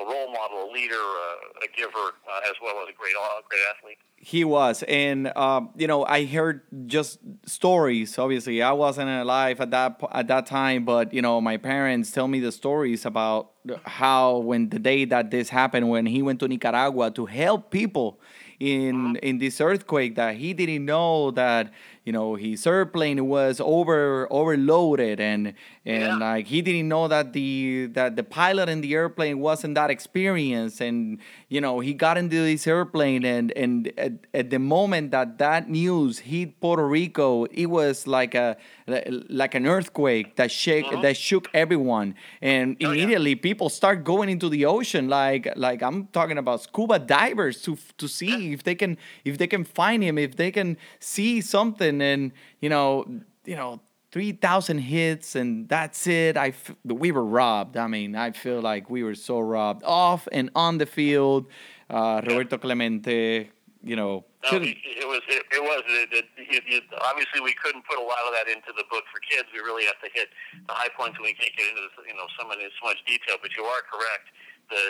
[0.00, 3.14] a role model, a leader, uh, a giver, uh, as well as a great
[3.48, 3.98] great athlete.
[4.20, 8.18] He was, and um, you know, I heard just stories.
[8.18, 12.28] Obviously, I wasn't alive at that at that time, but you know, my parents tell
[12.28, 13.52] me the stories about
[13.84, 18.20] how when the day that this happened, when he went to Nicaragua to help people
[18.58, 21.70] in in this earthquake, that he didn't know that
[22.04, 27.86] you know his airplane was over overloaded, and and like he didn't know that the
[27.92, 32.36] that the pilot in the airplane wasn't that experienced, and you know he got into
[32.36, 37.66] this airplane, and and at, at the moment that that news hit Puerto Rico, it
[37.66, 41.02] was like a like an earthquake that shake mm-hmm.
[41.02, 46.08] that shook everyone, and oh, immediately people start going into the ocean, like like I'm
[46.08, 50.18] talking about scuba divers to to see if they can if they can find him,
[50.18, 53.06] if they can see something, and you know
[53.44, 53.80] you know.
[54.10, 56.36] 3,000 hits and that's it.
[56.36, 57.76] I f- we were robbed.
[57.76, 61.46] I mean, I feel like we were so robbed off and on the field.
[61.90, 63.50] Uh, Roberto Clemente,
[63.82, 65.22] you know, No, it, it was.
[65.28, 65.82] It, it was.
[65.88, 69.48] It, it, obviously, we couldn't put a lot of that into the book for kids.
[69.52, 70.28] We really have to hit
[70.68, 72.88] the high points, and we can't get into this, you know some of this so
[72.88, 73.36] much detail.
[73.40, 74.30] But you are correct.
[74.70, 74.82] The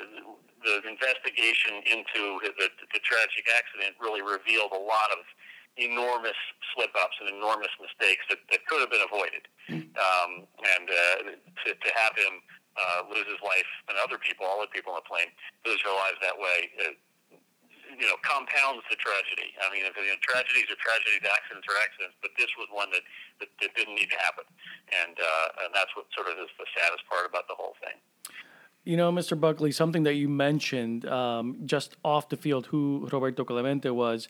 [0.64, 5.22] the investigation into the, the tragic accident really revealed a lot of
[5.78, 6.36] enormous
[6.74, 9.46] slip ups and enormous mistakes that, that could have been avoided.
[9.98, 11.16] Um, and uh,
[11.64, 12.42] to, to have him
[12.78, 15.30] uh, lose his life and other people, all the people on the plane,
[15.66, 16.70] lose their lives that way.
[16.78, 16.94] Uh,
[17.98, 19.56] you know, compounds the tragedy.
[19.58, 22.92] I mean, if, you know, tragedies are tragedies, accidents are accidents, but this was one
[22.94, 23.02] that,
[23.40, 24.44] that, that didn't need to happen,
[24.92, 27.96] and uh, and that's what sort of is the saddest part about the whole thing.
[28.84, 29.38] You know, Mr.
[29.38, 34.28] Buckley, something that you mentioned um, just off the field, who Roberto Clemente was.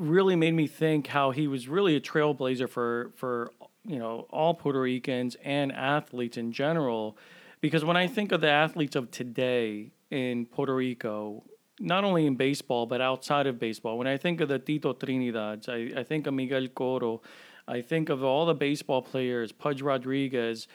[0.00, 3.52] Really made me think how he was really a trailblazer for for
[3.84, 7.18] you know all Puerto Ricans and athletes in general.
[7.60, 11.44] Because when I think of the athletes of today in Puerto Rico,
[11.78, 15.68] not only in baseball but outside of baseball, when I think of the Tito Trinidads,
[15.68, 17.20] I, I think of Miguel Cotto,
[17.68, 20.66] I think of all the baseball players, Pudge Rodriguez.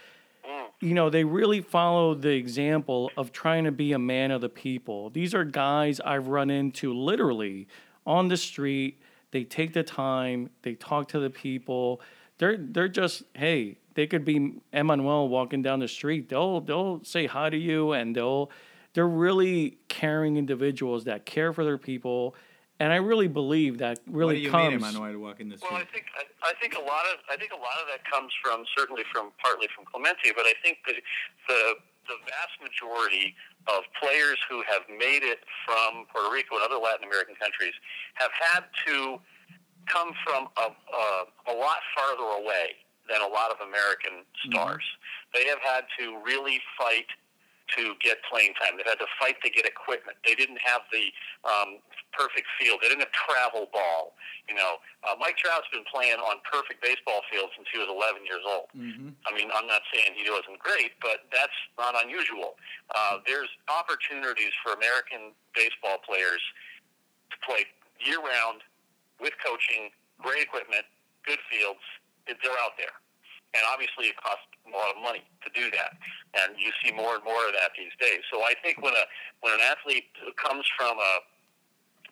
[0.81, 4.49] You know, they really follow the example of trying to be a man of the
[4.49, 5.09] people.
[5.09, 7.67] These are guys I've run into literally
[8.05, 9.01] on the street.
[9.35, 11.99] They take the time, they talk to the people.
[12.37, 16.29] They're they're just hey, they could be Emmanuel walking down the street.
[16.29, 18.49] They'll they'll say hi to you and they'll
[18.93, 22.33] they're really caring individuals that care for their people.
[22.79, 25.69] And I really believe that really what do you comes mean, Emmanuel, walking the street?
[25.69, 28.09] Well, I think I, I think a lot of I think a lot of that
[28.09, 30.95] comes from certainly from partly from Clemente, but I think that
[31.49, 31.75] the
[32.07, 33.35] the vast majority
[33.67, 37.73] of players who have made it from Puerto Rico and other Latin American countries
[38.15, 39.19] have had to
[39.87, 41.05] come from a, a,
[41.49, 42.77] a lot farther away
[43.09, 44.51] than a lot of American mm-hmm.
[44.51, 44.83] stars.
[45.33, 47.09] They have had to really fight
[47.73, 48.77] to get playing time.
[48.77, 50.17] They've had to fight to get equipment.
[50.21, 51.09] They didn't have the
[51.41, 51.81] um,
[52.13, 52.79] perfect field.
[52.81, 54.13] They didn't have travel ball.
[54.45, 58.23] You know, uh, Mike Trout's been playing on perfect baseball fields since he was 11
[58.23, 58.69] years old.
[58.77, 59.17] Mm-hmm.
[59.25, 62.55] I mean, I'm not saying he wasn't great, but that's not unusual.
[62.93, 66.41] Uh, there's opportunities for American baseball players
[67.33, 67.65] to play
[67.97, 68.61] year round
[69.17, 69.89] with coaching,
[70.21, 70.85] great equipment,
[71.25, 71.81] good fields.
[72.29, 72.93] They're out there.
[73.53, 75.93] And obviously, it costs a lot of money to do that,
[76.41, 78.25] and you see more and more of that these days.
[78.33, 79.05] So I think when a
[79.41, 80.09] when an athlete
[80.41, 81.13] comes from a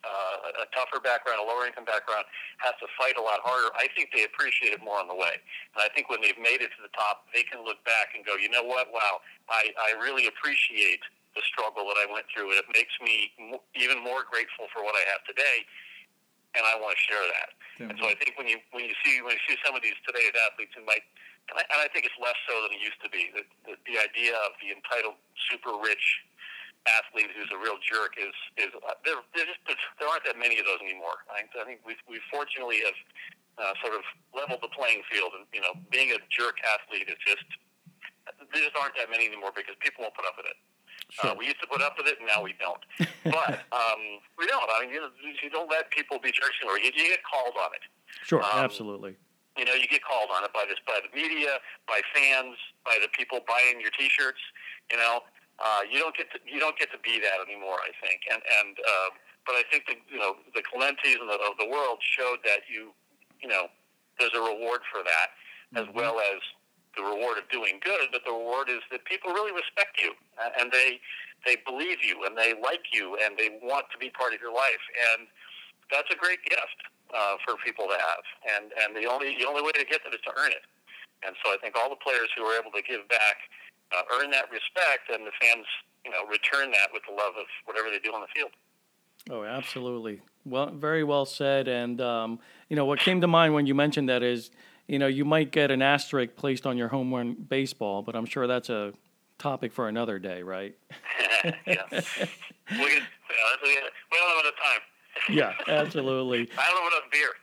[0.04, 2.28] uh, a tougher background, a lower income background,
[2.60, 3.72] has to fight a lot harder.
[3.80, 5.40] I think they appreciate it more on the way.
[5.76, 8.20] And I think when they've made it to the top, they can look back and
[8.28, 8.92] go, you know what?
[8.92, 11.00] Wow, I, I really appreciate
[11.34, 13.32] the struggle that I went through, and it makes me
[13.74, 15.66] even more grateful for what I have today.
[16.54, 17.50] And I want to share that.
[17.90, 19.98] And so I think when you when you see when you see some of these
[20.06, 21.02] today's athletes who might,
[21.50, 23.34] and I, and I think it's less so than it used to be.
[23.34, 25.18] The, the, the idea of the entitled
[25.50, 26.06] super rich
[26.86, 29.18] athlete who's a real jerk is is uh, there.
[29.34, 29.66] There just
[29.98, 31.26] there aren't that many of those anymore.
[31.34, 32.98] I think I think we we fortunately have
[33.58, 37.20] uh, sort of leveled the playing field, and you know, being a jerk athlete is
[37.26, 37.46] just
[38.54, 40.58] there just aren't that many anymore because people won't put up with it.
[41.22, 42.82] Uh, we used to put up with it, and now we don't.
[43.30, 44.02] but um,
[44.38, 44.66] we don't.
[44.66, 46.80] I mean, you, know, you don't let people be jerks anymore.
[46.80, 47.86] You, you get called on it.
[48.26, 49.16] Sure, Um, absolutely.
[49.58, 52.98] You know, you get called on it by this, by the media, by fans, by
[53.02, 54.42] the people buying your T-shirts.
[54.90, 55.22] You know,
[55.62, 57.78] uh, you don't get to you don't get to be that anymore.
[57.78, 59.10] I think, and and uh,
[59.46, 62.66] but I think the you know the Clementes and the, of the world showed that
[62.66, 62.90] you
[63.42, 63.68] you know
[64.18, 65.38] there's a reward for that
[65.78, 66.42] as well as
[66.96, 68.10] the reward of doing good.
[68.12, 71.00] But the reward is that people really respect you uh, and they
[71.46, 74.54] they believe you and they like you and they want to be part of your
[74.54, 75.28] life and
[75.92, 76.80] that's a great gift
[77.14, 78.26] uh, for people to have.
[78.58, 80.66] And and the only the only way to get that is to earn it.
[81.26, 83.38] And so I think all the players who are able to give back
[83.94, 85.66] uh, earn that respect, and the fans
[86.04, 88.52] you know return that with the love of whatever they do on the field.
[89.30, 90.22] Oh, absolutely.
[90.44, 91.70] Well, very well said.
[91.70, 94.52] And um, you know what came to mind when you mentioned that is,
[94.94, 98.28] you know, you might get an asterisk placed on your home run baseball, but I'm
[98.28, 98.94] sure that's a
[99.40, 100.78] topic for another day, right?
[101.44, 101.54] yeah.
[101.66, 104.82] we, can, uh, we we don't have enough time.
[105.36, 106.48] yeah, absolutely.
[106.60, 107.34] I don't have enough beer.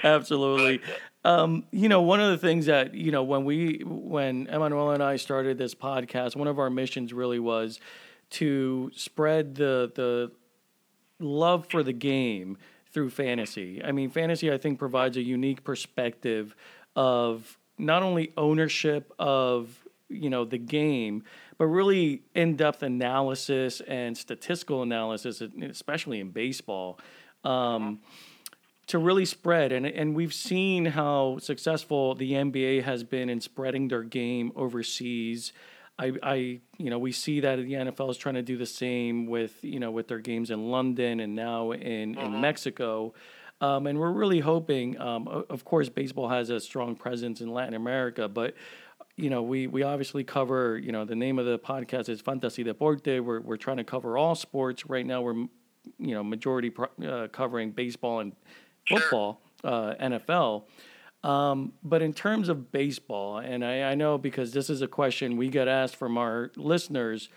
[0.02, 0.80] Absolutely.
[1.26, 5.02] Um, you know, one of the things that, you know, when we, when Emmanuel and
[5.02, 7.80] I started this podcast, one of our missions really was
[8.30, 10.32] to spread the, the
[11.18, 12.56] love for the game
[12.98, 13.80] through fantasy.
[13.84, 16.56] I mean, fantasy, I think, provides a unique perspective
[16.96, 21.22] of not only ownership of, you know, the game,
[21.58, 26.98] but really in depth analysis and statistical analysis, especially in baseball.
[27.44, 28.00] Um,
[28.88, 33.88] to really spread and and we've seen how successful the NBA has been in spreading
[33.88, 35.52] their game overseas.
[35.98, 36.34] I, I
[36.78, 39.80] you know we see that the NFL is trying to do the same with you
[39.80, 43.14] know with their games in London and now in in Mexico.
[43.60, 47.74] Um, and we're really hoping, um, of course, baseball has a strong presence in Latin
[47.74, 48.54] America, but
[49.16, 50.78] you know, we we obviously cover.
[50.78, 53.04] You know, the name of the podcast is Fantasy Deporte.
[53.06, 55.22] We're we're trying to cover all sports right now.
[55.22, 55.46] We're
[55.98, 58.32] you know majority pro- uh, covering baseball and
[58.88, 60.64] football, uh, NFL.
[61.28, 65.36] Um, but in terms of baseball, and I, I know because this is a question
[65.36, 67.28] we get asked from our listeners.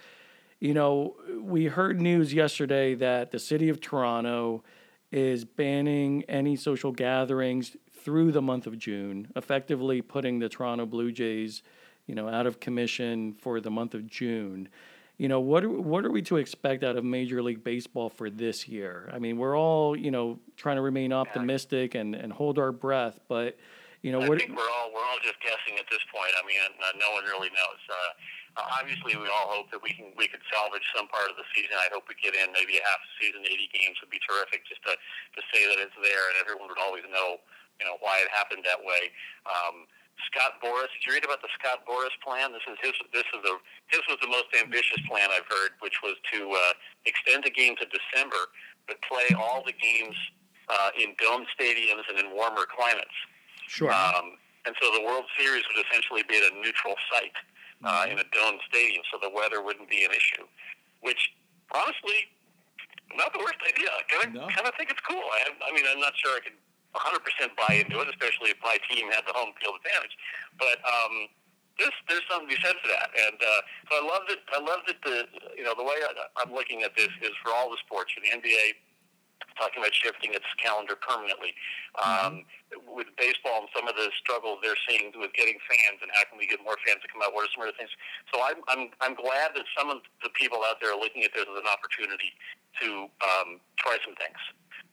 [0.62, 4.64] You know, we heard news yesterday that the city of Toronto
[5.12, 11.12] is banning any social gatherings through the month of June, effectively putting the Toronto Blue
[11.12, 11.62] Jays,
[12.08, 14.70] you know, out of commission for the month of June.
[15.18, 18.30] you know, what are, what are we to expect out of Major League Baseball for
[18.30, 19.10] this year?
[19.14, 23.20] I mean, we're all you know trying to remain optimistic and, and hold our breath,
[23.28, 23.58] but
[24.02, 24.42] you know, I what?
[24.42, 26.34] think we're all we're all just guessing at this point.
[26.34, 27.82] I mean, uh, no one really knows.
[27.86, 28.12] Uh,
[28.58, 31.46] uh, obviously, we all hope that we can we could salvage some part of the
[31.54, 31.78] season.
[31.78, 34.82] I hope we get in maybe a half season, 80 games would be terrific, just
[34.90, 37.38] to to say that it's there and everyone would always know,
[37.78, 39.14] you know, why it happened that way.
[39.46, 39.86] Um,
[40.30, 42.52] Scott Boras, did you read about the Scott Boras plan?
[42.54, 42.94] This is his.
[43.14, 43.54] This is the
[43.94, 46.74] his was the most ambitious plan I've heard, which was to uh,
[47.06, 48.50] extend the game to December,
[48.90, 50.18] but play all the games
[50.70, 53.16] uh, in dome stadiums and in warmer climates.
[53.72, 53.88] Sure.
[53.88, 54.36] Um,
[54.68, 57.40] and so the World Series would essentially be at a neutral site
[57.88, 60.44] uh, in a dome stadium, so the weather wouldn't be an issue.
[61.00, 61.32] Which,
[61.72, 62.28] honestly,
[63.16, 63.88] not the worst idea.
[63.88, 65.24] I kind of kind of think it's cool.
[65.24, 66.60] I, I mean, I'm not sure I could
[67.00, 70.20] 100% buy into it, especially if my team had the home field advantage.
[70.60, 71.32] But um,
[71.80, 74.42] there's there's something to be said for that, and uh, so I love that.
[74.52, 76.12] I love that the you know the way I,
[76.44, 78.76] I'm looking at this is for all the sports for the NBA
[79.58, 81.54] talking about shifting its calendar permanently.
[82.00, 82.46] Um,
[82.88, 86.40] With baseball and some of the struggles they're seeing with getting fans and how can
[86.40, 87.92] we get more fans to come out, what are some other things?
[88.32, 91.36] So I'm, I'm, I'm glad that some of the people out there are looking at
[91.36, 92.32] this as an opportunity
[92.80, 94.40] to um, try some things.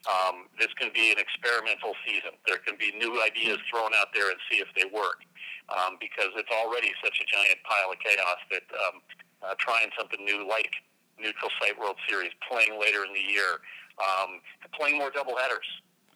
[0.07, 2.35] Um, this can be an experimental season.
[2.47, 5.23] There can be new ideas thrown out there and see if they work
[5.71, 8.95] um, because it's already such a giant pile of chaos that um,
[9.43, 10.71] uh, trying something new like
[11.19, 13.59] neutral site World Series, playing later in the year,
[13.99, 14.39] um,
[14.73, 15.65] playing more double headers.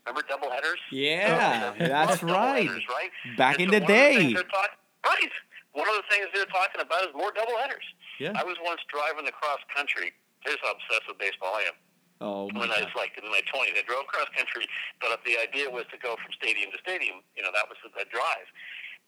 [0.05, 0.79] Remember double headers?
[0.91, 2.67] Yeah, that's right.
[2.67, 3.11] Headers, right?
[3.37, 4.15] Back in And the so one day.
[4.17, 4.75] things they're talk-
[5.05, 5.31] right.
[5.73, 7.83] One of the things they're talking about is more double headers.
[8.19, 8.33] Yeah.
[8.35, 10.11] I was once driving across country.
[10.45, 11.77] Here's how obsessed with baseball I am.
[12.21, 14.63] Oh my when I was like in my 20s, I drove cross country,
[15.01, 17.19] but the idea was to go from stadium to stadium.
[17.35, 18.47] You know, that was the, the drive.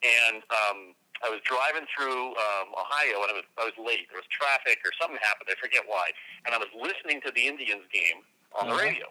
[0.03, 0.79] And um,
[1.23, 4.09] I was driving through um, Ohio, and I was I was late.
[4.11, 5.47] There was traffic or something happened.
[5.47, 6.11] I forget why.
[6.43, 8.25] And I was listening to the Indians game
[8.59, 8.83] on the Uh-huh.
[8.83, 9.05] radio.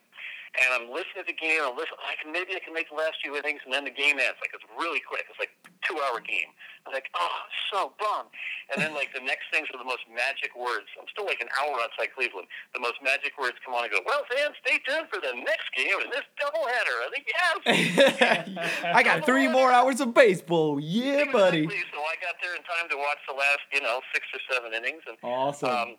[0.54, 1.58] And I'm listening to the game.
[1.66, 1.98] I'm listening.
[2.06, 4.38] I can maybe I can make the last few innings, and then the game ends.
[4.38, 5.26] Like it's really quick.
[5.28, 5.50] It's like
[5.82, 6.46] two hour game.
[6.86, 7.38] I'm like, oh,
[7.74, 8.30] so bummed.
[8.70, 10.86] And then like the next things are the most magic words.
[10.94, 12.46] I'm still like an hour outside Cleveland.
[12.70, 13.98] The most magic words come on and go.
[14.06, 16.96] Well, fans, stay tuned for the next game in this doubleheader.
[17.02, 18.70] I think yes.
[18.94, 20.78] I got three more hours of baseball.
[20.78, 21.66] Yeah, buddy.
[21.66, 24.70] So I got there in time to watch the last, you know, six or seven
[24.72, 25.68] innings, and Awesome.
[25.68, 25.96] um,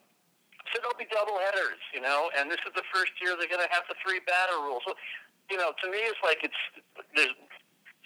[0.73, 3.61] so there'll be double headers, you know, and this is the first year they're going
[3.61, 4.81] to have the three batter rule.
[4.85, 4.97] So,
[5.49, 6.61] you know, to me, it's like it's
[7.13, 7.33] there's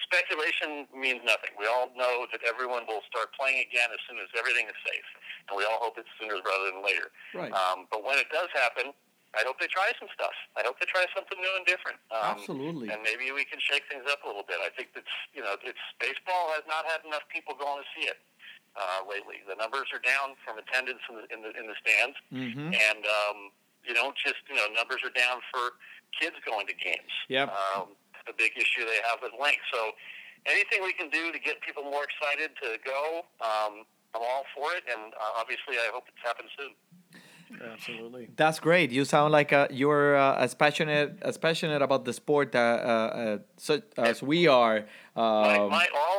[0.04, 1.56] speculation means nothing.
[1.56, 5.08] We all know that everyone will start playing again as soon as everything is safe,
[5.48, 7.14] and we all hope it's sooner rather than later.
[7.32, 7.54] Right.
[7.54, 8.92] Um, but when it does happen,
[9.38, 10.34] I hope they try some stuff.
[10.58, 12.02] I hope they try something new and different.
[12.10, 12.90] Um, Absolutely.
[12.90, 14.58] And maybe we can shake things up a little bit.
[14.60, 18.10] I think that's you know, it's baseball has not had enough people going to see
[18.10, 18.20] it
[18.76, 19.42] uh, lately.
[19.48, 22.74] The numbers are down from attendance in the in the, in the stands, Mhm.
[22.76, 23.52] and um,
[23.84, 25.74] you know, just you know, numbers are down for
[26.20, 27.14] kids going to games.
[27.30, 27.50] Yep.
[27.50, 27.96] Um,
[28.28, 29.64] the big issue they have with length.
[29.74, 29.92] So
[30.46, 34.74] anything we can do to get people more excited to go, um, I'm all for
[34.74, 34.84] it.
[34.92, 36.74] And uh, obviously, I hope it's happened soon.
[37.74, 38.30] Absolutely.
[38.36, 38.92] That's great.
[38.92, 43.38] You sound like uh, you're uh, as passionate as passionate about the sport uh, uh,
[43.70, 44.86] uh, as we are.
[45.16, 46.19] My, Um, my all all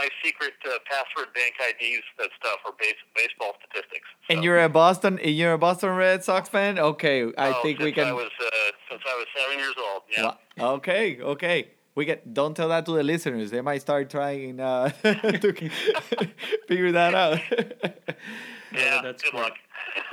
[0.00, 4.08] my secret uh, password bank IDs that stuff or base, baseball statistics.
[4.30, 5.18] and you're a Boston.
[5.18, 6.78] and You're a Boston Red Sox fan.
[6.78, 8.06] Okay, I Oh, think we since can.
[8.08, 8.50] I was uh,
[8.88, 10.02] since I was seven years old.
[10.16, 10.22] Yeah.
[10.24, 11.58] Wa- Okay, okay.
[11.96, 12.32] We get.
[12.32, 13.50] Don't tell that to the listeners.
[13.50, 15.52] They might start trying uh, to
[16.68, 17.40] figure that out.
[18.72, 19.00] Yeah.
[19.02, 19.52] that's good luck.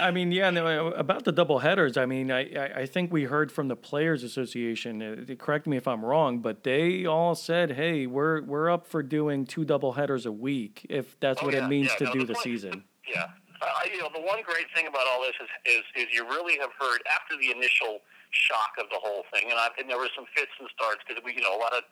[0.00, 1.96] I mean, yeah, no, about the double headers.
[1.96, 5.02] I mean, I, I, I think we heard from the Players Association.
[5.02, 9.02] Uh, correct me if I'm wrong, but they all said, "Hey, we're we're up for
[9.02, 12.04] doing two double headers a week if that's Oh, what yeah, it means yeah, to
[12.04, 13.26] no, do the the point- season." Yeah.
[13.62, 15.46] Uh, you know, the one great thing about all this is,
[15.78, 18.02] is, is you really have heard after the initial
[18.34, 21.22] shock of the whole thing, and, I, and there were some fits and starts because
[21.22, 21.86] we, you know, a lot of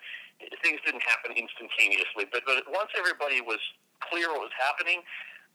[0.67, 2.27] things didn't happen instantaneously.
[2.27, 3.63] But but once everybody was
[4.03, 4.99] clear what was happening,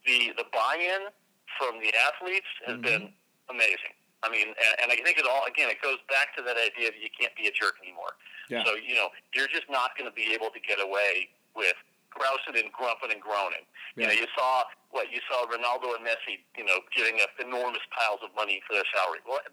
[0.05, 1.09] the the buy-in
[1.57, 3.13] from the athletes has been
[3.49, 3.93] amazing.
[4.23, 6.89] I mean, and, and I think it all again it goes back to that idea
[6.93, 8.17] that you can't be a jerk anymore.
[8.49, 8.63] Yeah.
[8.65, 11.75] So you know, you're just not going to be able to get away with
[12.09, 13.67] grousing and grumping and groaning.
[13.99, 17.83] You know, you saw what you saw Ronaldo and Messi, you know, giving up enormous
[17.91, 19.19] piles of money for their salary.
[19.27, 19.43] Well,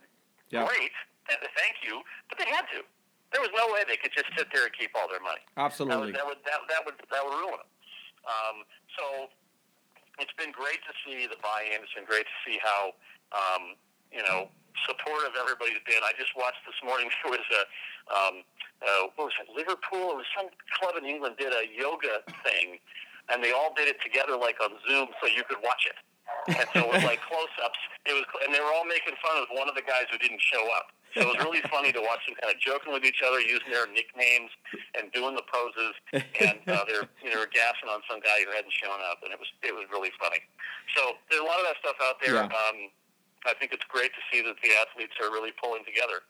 [0.51, 0.67] Yeah.
[0.67, 0.95] great,
[1.27, 2.83] thank you, but they had to.
[3.35, 5.41] There was no way they could just sit there and keep all their money.
[5.57, 6.13] Absolutely.
[6.13, 7.71] That would that would that, that would that would ruin them.
[8.29, 8.57] Um,
[8.95, 9.05] so
[10.21, 11.81] it's been great to see the buy-in.
[11.81, 12.93] It's been great to see how
[13.33, 13.77] um,
[14.13, 14.53] you know
[14.85, 16.01] supportive everybody's been.
[16.05, 17.09] I just watched this morning.
[17.23, 17.63] There was a
[18.11, 18.35] um,
[18.83, 19.49] uh, what was it?
[19.55, 20.19] Liverpool.
[20.19, 20.51] It was some
[20.81, 22.83] club in England did a yoga thing,
[23.31, 25.99] and they all did it together like on Zoom, so you could watch it.
[26.59, 29.71] And so with like close-ups, it was, and they were all making fun of one
[29.71, 30.91] of the guys who didn't show up.
[31.15, 33.69] So it was really funny to watch them kind of joking with each other, using
[33.69, 34.49] their nicknames
[34.97, 35.95] and doing the poses,
[36.41, 39.39] and uh, they're you know gassing on some guy who hadn't shown up, and it
[39.39, 40.41] was it was really funny.
[40.97, 42.41] So there's a lot of that stuff out there.
[42.41, 42.49] Yeah.
[42.49, 42.89] Um,
[43.45, 46.23] I think it's great to see that the athletes are really pulling together.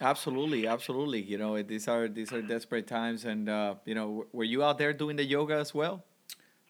[0.00, 1.22] Absolutely, absolutely.
[1.22, 4.78] You know, these are these are desperate times, and uh, you know, were you out
[4.78, 6.04] there doing the yoga as well?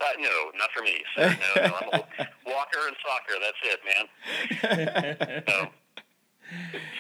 [0.01, 1.03] Uh, no, not for me.
[1.17, 3.35] So, no, no, I'm a walker and soccer.
[3.41, 5.43] That's it, man.
[5.49, 5.69] so,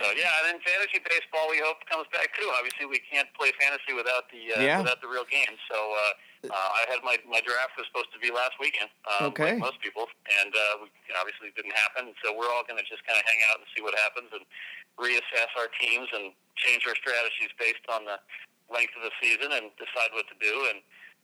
[0.00, 2.46] so yeah, and then fantasy baseball we hope comes back too.
[2.58, 4.78] Obviously, we can't play fantasy without the uh, Yeah.
[4.82, 5.54] without the real game.
[5.70, 9.30] So uh, uh, I had my my draft was supposed to be last weekend, um,
[9.34, 9.54] Okay.
[9.58, 10.10] like most people,
[10.42, 12.10] and uh, we obviously it didn't happen.
[12.24, 14.42] So we're all going to just kind of hang out and see what happens and
[14.98, 18.18] reassess our teams and change our strategies based on the
[18.72, 20.54] length of the season and decide what to do.
[20.74, 20.78] And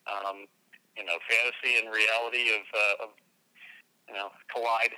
[0.06, 0.36] um,
[0.96, 3.10] you know, fantasy and reality of, uh, of
[4.06, 4.94] you know collide.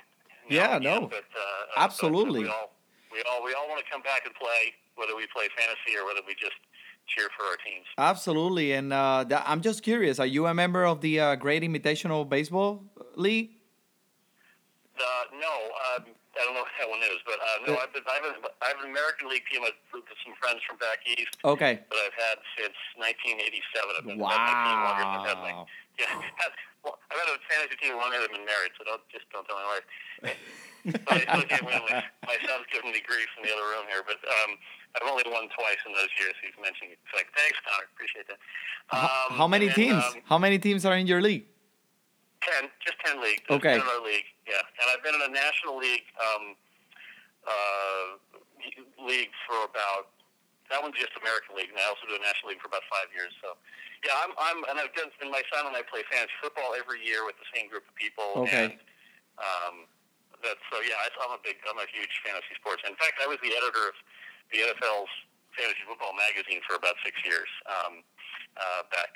[0.49, 2.43] Yeah, no, But uh, absolutely.
[2.45, 2.74] we all
[3.15, 6.05] we all we all want to come back and play, whether we play fantasy or
[6.05, 6.59] whether we just
[7.07, 7.87] cheer for our teams.
[7.97, 10.19] Absolutely, and uh, th- I'm just curious.
[10.19, 12.83] Are you a member of the uh, Great Invitational Baseball
[13.15, 13.51] League?
[14.99, 15.03] Uh,
[15.39, 15.53] no,
[15.95, 16.03] um,
[16.35, 18.35] I don't know what that one is, but uh, no, I've been, I have, a,
[18.63, 21.35] I have an American League team with, with some friends from back east.
[21.43, 21.83] Okay.
[21.91, 23.91] That I've had since 1987.
[23.91, 25.67] I've been had my team longer than I've had my Wow.
[25.99, 26.47] yeah.
[26.85, 29.41] Well, I've had a fantasy team longer than I've been married, so don't just don't
[29.49, 29.85] tell my wife.
[31.09, 31.81] but I still can't win.
[31.89, 34.53] My, my son's giving me grief in the other room here, but um,
[34.93, 36.37] I've only won twice in those years.
[36.45, 37.01] He's mentioned it.
[37.01, 37.89] It's like, thanks, Connor.
[37.89, 38.37] Appreciate that.
[38.93, 40.05] Um, How many and then, teams?
[40.13, 41.49] Um, How many teams are in your league?
[42.45, 43.41] Ten, just ten leagues.
[43.49, 43.81] Just Okay.
[43.81, 44.61] Ten in our league, yeah.
[44.61, 46.53] And I've been in a national league, um,
[47.49, 48.05] uh,
[49.01, 50.13] league for about.
[50.69, 53.05] That one's just American League, and I also do a national league for about five
[53.13, 53.29] years.
[53.37, 53.53] So,
[54.05, 55.09] yeah, I'm, I'm, and I've done.
[55.19, 57.95] And my son and I play fantasy football every year with the same group of
[57.97, 58.45] people.
[58.45, 58.69] Okay.
[58.69, 58.77] And,
[59.41, 59.89] um,
[60.45, 60.77] that's so.
[60.85, 61.57] Yeah, I, I'm a big.
[61.65, 62.85] I'm a huge fantasy sports.
[62.85, 63.97] In fact, I was the editor of
[64.53, 65.09] the NFL's
[65.57, 67.49] fantasy football magazine for about six years.
[67.65, 68.05] Um,
[68.55, 69.11] uh, back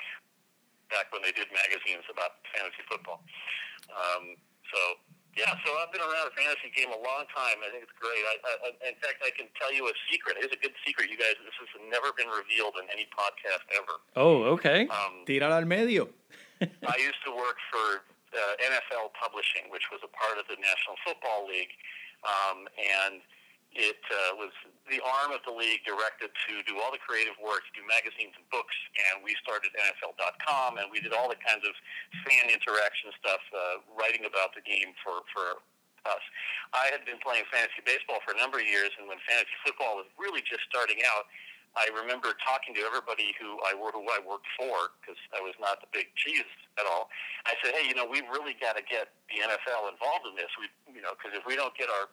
[0.90, 3.22] back when they did magazines about fantasy football.
[3.94, 4.34] Um,
[4.74, 4.78] so
[5.40, 7.56] yeah, so I've been around the fantasy game a long time.
[7.64, 8.20] I think it's great.
[8.28, 10.36] I, I, I- in fact, I can tell you a secret.
[10.36, 11.34] It's a good secret, you guys.
[11.40, 13.96] This has never been revealed in any podcast ever.
[14.20, 14.84] Oh, okay.
[14.92, 16.04] Um, Tíralo al medio.
[16.60, 18.04] I used to work for
[18.36, 21.72] uh, NFL Publishing, which was a part of the National Football League,
[22.22, 23.24] um, and
[23.72, 24.50] it uh, was
[24.90, 28.42] the arm of the league directed to do all the creative work, do magazines and
[28.50, 28.74] books.
[28.98, 31.72] And we started NFL.com, and we did all the kinds of
[32.26, 35.62] fan interaction stuff, uh, writing about the game for for
[36.08, 36.24] us.
[36.72, 40.00] I had been playing fantasy baseball for a number of years, and when fantasy football
[40.00, 41.30] was really just starting out,
[41.78, 45.78] I remember talking to everybody who I who I worked for because I was not
[45.78, 46.48] the big cheese
[46.82, 47.06] at all.
[47.46, 50.50] I said, "Hey, you know, we really got to get the NFL involved in this.
[50.58, 52.10] We, you know, because if we don't get our,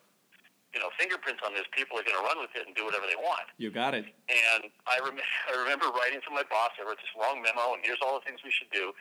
[0.74, 3.08] you know, fingerprints on this, people are going to run with it and do whatever
[3.08, 4.06] they want." You got it.
[4.30, 5.20] And I, rem-
[5.52, 6.76] I remember writing to my boss.
[6.80, 8.92] I wrote this long memo, and here's all the things we should do.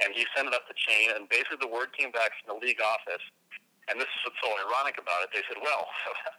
[0.00, 2.58] And he sent it up the chain, and basically the word came back from the
[2.62, 3.22] league office.
[3.90, 5.34] And this is what's so ironic about it.
[5.34, 5.90] They said, well,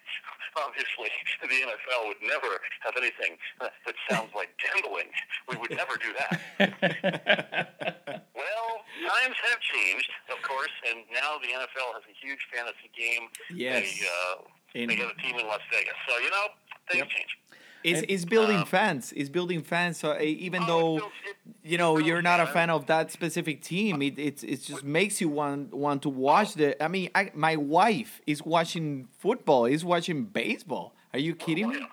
[0.64, 1.12] obviously
[1.44, 2.48] the NFL would never
[2.80, 5.12] have anything that sounds like gambling.
[5.52, 6.40] We would never do that.
[8.36, 8.68] well,
[9.04, 13.28] times have changed, of course, and now the NFL has a huge fantasy game.
[13.52, 13.84] Yes.
[13.84, 15.94] They, uh, In- they have a team in Las Vegas.
[16.08, 16.48] So, you know,
[16.90, 17.38] things change.
[17.84, 19.12] It's, it's building um, fans.
[19.12, 19.98] Is building fans.
[19.98, 21.12] So Oh, even though
[21.64, 25.20] you know you're not a fan of that specific team, it it, it just makes
[25.20, 26.82] you want want to watch the.
[26.84, 29.66] I mean, I, my wife is watching football.
[29.66, 30.94] Is watching baseball.
[31.14, 31.88] Are you kidding me?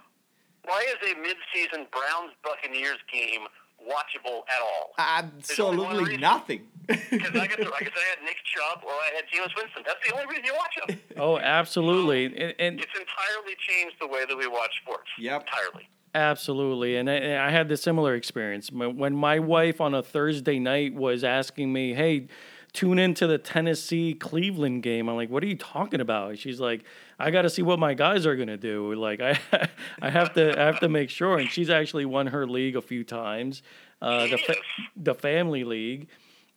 [0.65, 3.47] Why is a mid-season Browns Buccaneers game
[3.83, 4.93] watchable at all?
[4.99, 6.69] Absolutely nothing.
[6.89, 9.83] Because I, got the- I guess I had Nick Chubb or I had Jameis Winston.
[9.87, 11.01] That's the only reason you watch them.
[11.19, 12.27] Oh, absolutely.
[12.27, 15.09] And, and It's entirely changed the way that we watch sports.
[15.19, 15.43] Yep.
[15.43, 15.89] Entirely.
[16.15, 20.03] Absolutely, and I, and I had the similar experience when when my wife on a
[20.03, 22.29] Thursday night was asking me, "Hey,
[22.73, 26.85] tune into the Tennessee Cleveland game." I'm like, "What are you talking about?" She's like,
[27.19, 28.95] "I got to see what my guys are gonna do.
[28.95, 29.39] Like, I
[30.03, 32.83] I have to I have to make sure." And she's actually won her league a
[32.83, 33.63] few times,
[34.01, 34.57] uh, the fa-
[34.97, 36.09] the family league.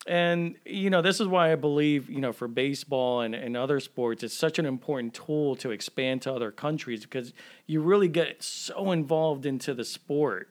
[0.08, 3.80] And you know, this is why I believe, you know, for baseball and, and other
[3.80, 7.34] sports, it's such an important tool to expand to other countries because
[7.68, 10.50] you really get so involved into the sport.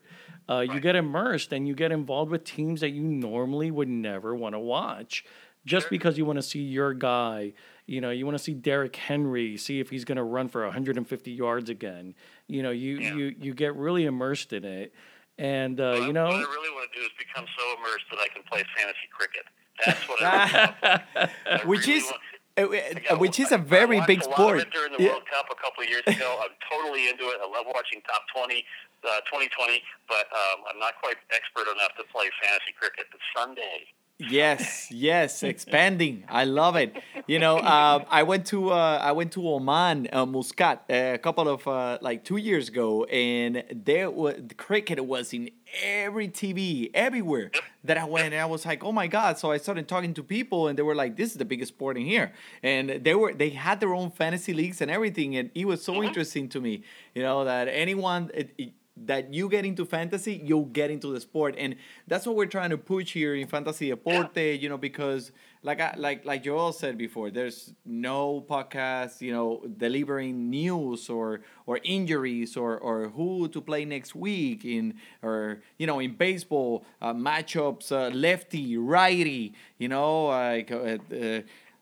[0.49, 4.35] Uh, You get immersed and you get involved with teams that you normally would never
[4.35, 5.25] want to watch
[5.67, 7.53] just because you want to see your guy.
[7.87, 10.65] You know, you want to see Derrick Henry, see if he's going to run for
[10.65, 12.15] 150 yards again.
[12.47, 14.93] You know, you, you, you get really immersed in it.
[15.41, 18.21] And, uh, you know, What I really want to do is become so immersed that
[18.21, 19.49] I can play fantasy cricket.
[19.81, 20.53] That's what I really
[20.85, 21.33] want.
[21.49, 22.13] I Which really is
[22.61, 24.61] Uh, uh, which is a very big sport.
[24.69, 25.17] during the Yeah.
[25.17, 26.29] World Cup a couple of years ago.
[26.45, 27.41] I'm totally into it.
[27.41, 28.61] I love watching Top 20,
[29.09, 29.81] uh, 2020,
[30.13, 33.07] but um, I'm not quite expert enough to play fantasy cricket.
[33.09, 33.89] But Sunday,
[34.29, 36.25] Yes, yes, expanding.
[36.29, 36.95] I love it.
[37.27, 41.49] You know, uh, I went to uh, I went to Oman, uh, Muscat, a couple
[41.49, 45.49] of uh, like two years ago, and there was the cricket was in
[45.83, 47.51] every TV, everywhere
[47.85, 49.39] that I went, and I was like, oh my god!
[49.39, 51.97] So I started talking to people, and they were like, this is the biggest sport
[51.97, 55.65] in here, and they were they had their own fantasy leagues and everything, and it
[55.65, 56.83] was so interesting to me.
[57.15, 58.31] You know that anyone.
[58.35, 58.73] It, it,
[59.07, 61.77] that you get into fantasy, you'll get into the sport, and
[62.07, 64.37] that's what we're trying to push here in Fantasy Deporte.
[64.61, 65.33] You know, because
[65.63, 71.41] like I, like like Joel said before, there's no podcast, you know, delivering news or
[71.67, 76.85] or injuries or or who to play next week in or you know in baseball
[77.03, 80.71] uh, matchups, uh, lefty, righty, you know, like.
[80.71, 81.41] Uh, uh,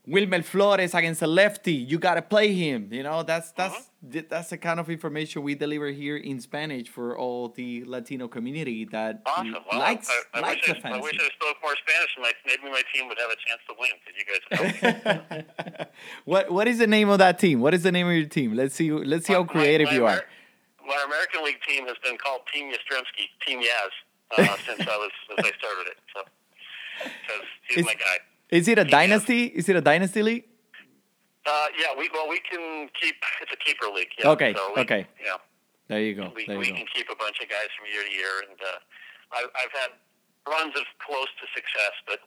[0.08, 2.88] Wilmer Flores against a lefty, you gotta play him.
[2.90, 6.88] You know that's that's th- that's the kind of information we deliver here in Spanish
[6.88, 9.56] for all the Latino community that awesome.
[9.70, 11.14] Well, likes I, I, likes wish the I, I wish.
[11.14, 14.16] I spoke more Spanish, my, maybe my team would have a chance to win because
[14.18, 15.76] you guys.
[15.76, 15.84] Know.
[16.24, 17.60] What what is the name of that team?
[17.60, 18.54] What is the name of your team?
[18.54, 20.24] Let's see let's see how creative my, you are.
[20.86, 25.10] My American League team has been called Team Yastrzemski, Team Yaz, uh, since I was
[25.28, 25.98] since I started it.
[26.14, 26.22] So,
[27.02, 28.18] because he's Is- my guy.
[28.50, 29.44] Is it a dynasty?
[29.46, 30.44] Is it a dynasty league?
[31.46, 33.14] Uh, yeah, we well we can keep.
[33.42, 34.08] It's a keeper league.
[34.18, 35.06] Yeah, Okay, So we, okay.
[35.24, 35.36] Yeah.
[35.88, 36.30] There you go.
[36.36, 36.76] we, There we go.
[36.76, 38.76] can keep a bunch of guys from year to year, and uh,
[39.32, 39.90] I, I've had
[40.46, 42.20] runs of close to success, but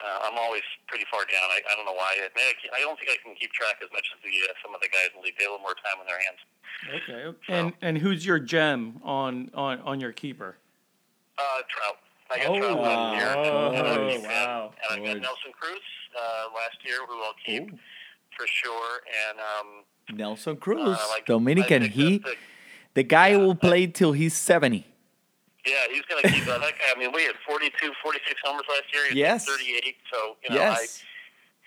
[0.00, 1.44] uh, I'm always pretty far down.
[1.52, 2.16] I, I don't know why.
[2.16, 4.74] I, I I don't think I can keep track as much as the uh, some
[4.74, 5.36] of the guys in the league.
[5.38, 6.40] They have a little more time on their hands.
[6.88, 7.36] Okay.
[7.52, 10.56] And and who's your gem on on on your keeper?
[11.36, 11.96] Uh, Trout.
[12.30, 13.28] I got Oh, Trout last year.
[13.28, 14.72] and, Oh, and, wow.
[14.90, 15.80] and I got Nelson Cruz
[16.16, 17.70] uh, last year, who I'll keep
[18.36, 19.00] for sure.
[19.30, 21.82] And um, Nelson Cruz, like- Dominican.
[21.82, 22.36] He, that's
[22.94, 24.86] the guy will play till he's seventy.
[25.66, 26.60] Yeah, he's going to keep that.
[26.60, 29.04] That guy, I mean, we had 42, 46 homers last year.
[29.08, 29.44] He's Yes.
[29.44, 29.96] 38.
[30.10, 31.04] So, you know, Yes.
[31.04, 31.07] I,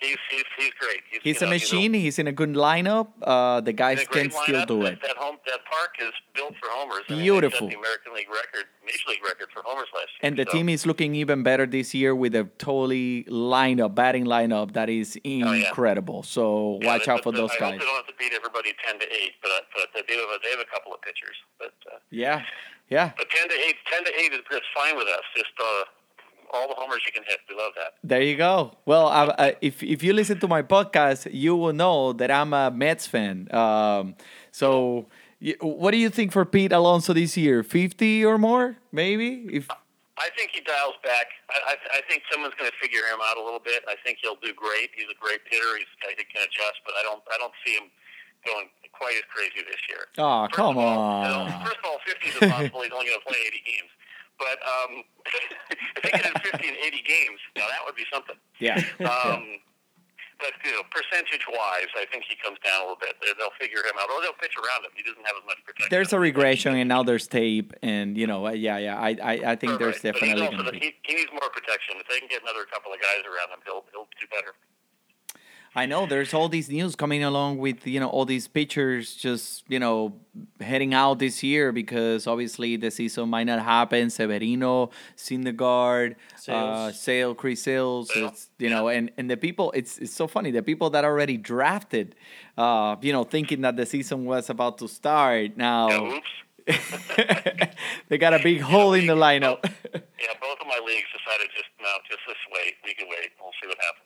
[0.02, 1.02] he's, he's, he's great.
[1.10, 1.93] He's, He's a know, machine.
[1.93, 3.08] He's in a good lineup.
[3.22, 4.99] Uh, the guys a can still do that, it.
[5.04, 7.04] That home, that park is built for homers.
[7.10, 7.70] I mean, Beautiful.
[7.70, 10.28] the American League record, Major League record for homers last year.
[10.28, 14.26] And the so, team is looking even better this year with a totally lineup, batting
[14.26, 15.54] lineup that is Oh, yeah.
[15.68, 16.24] incredible.
[16.24, 17.80] So yeah, watch they- out for those I guys.
[17.80, 20.49] they don't have to beat everybody 10 to 8, but, but they, have a, they
[20.52, 21.36] have a couple of pitchers.
[21.60, 22.43] But, uh, Yeah,
[22.89, 23.12] yeah.
[23.18, 25.24] but 10 to 8, 10 to 8 is, is fine with us.
[25.36, 25.84] Just uh,
[26.54, 27.39] all the homers you can hit.
[27.49, 27.93] We love that.
[28.04, 28.74] There you go.
[28.86, 32.54] Well, I, I, if if you listen to my podcast, you will know that I'm
[32.54, 33.47] a Mets fan.
[33.54, 34.16] Um,
[34.52, 35.08] so,
[35.62, 37.64] what do you think for Pete Alonso this year?
[37.64, 39.47] Fifty or more, maybe?
[39.52, 39.68] If
[40.18, 41.28] I think he dials back.
[41.49, 43.82] I, I, I think someone's going to figure him out a little bit.
[43.89, 44.91] I think he'll do great.
[44.93, 45.78] He's a great hitter.
[45.82, 47.89] He's guy who can adjust, but I don't I don't see him
[48.45, 50.06] going quite as crazy this year.
[50.18, 51.66] oh, come You know, on.
[51.66, 52.82] first of all, 50 is impossible.
[52.82, 53.91] He's only going to play 80 games.
[54.42, 54.92] But um,
[56.02, 58.36] if he can hit 50 in 80 games, now that would be something.
[58.60, 58.78] Yeah.
[59.06, 59.62] Um,
[60.42, 63.14] but you know, percentage-wise, I think he comes down a little bit.
[63.22, 64.92] They- They'll figure him out, or they'll pitch around him.
[64.98, 65.88] He doesn't have as much protection.
[65.94, 68.98] There's a regression, and now there's tape, and you know, uh, yeah, yeah.
[68.98, 70.86] I, I, I think there's But he's definitely also gonna the, be.
[70.86, 71.98] he, he needs more protection.
[72.02, 74.54] If they can get another couple of guys around him, he'll he'll do better.
[75.74, 79.63] I know there's all these news coming along with you know all these pitchers just
[79.69, 80.13] you know
[80.59, 84.09] heading out this year because obviously the season might not happen.
[84.09, 86.15] Severino, Syndergaard,
[86.49, 89.72] uh, Sale, Chris Sales, it's, you know, and and the people.
[89.72, 90.51] It's it's so funny.
[90.51, 92.15] The people that already drafted,
[92.57, 96.19] uh, you know, thinking that the season was about to start now.
[98.09, 99.63] they got a big hole in the lineup.
[99.93, 102.76] Yeah, both of my leagues decided just no, just this wait.
[102.84, 103.32] We can wait.
[103.41, 104.01] We'll see what happens.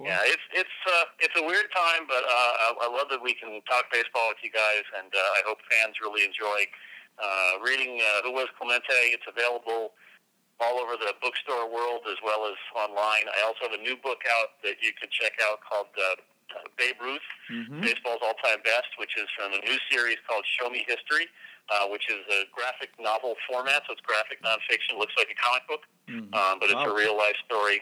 [0.00, 3.34] Yeah, it's it's uh, it's a weird time, but uh, I, I love that we
[3.34, 6.66] can talk baseball with you guys, and uh, I hope fans really enjoy
[7.18, 9.12] uh, reading uh, Who Was Clemente.
[9.12, 9.92] It's available
[10.60, 13.24] all over the bookstore world as well as online.
[13.32, 16.20] I also have a new book out that you could check out called uh,
[16.76, 17.24] Babe Ruth,
[17.80, 21.26] Baseball's All-Time Best, which is from a new series called Show Me History,
[21.72, 24.96] uh, which is a graphic novel format, so it's graphic nonfiction.
[24.96, 25.82] It looks like a comic book,
[26.36, 27.80] um, but it's a real-life story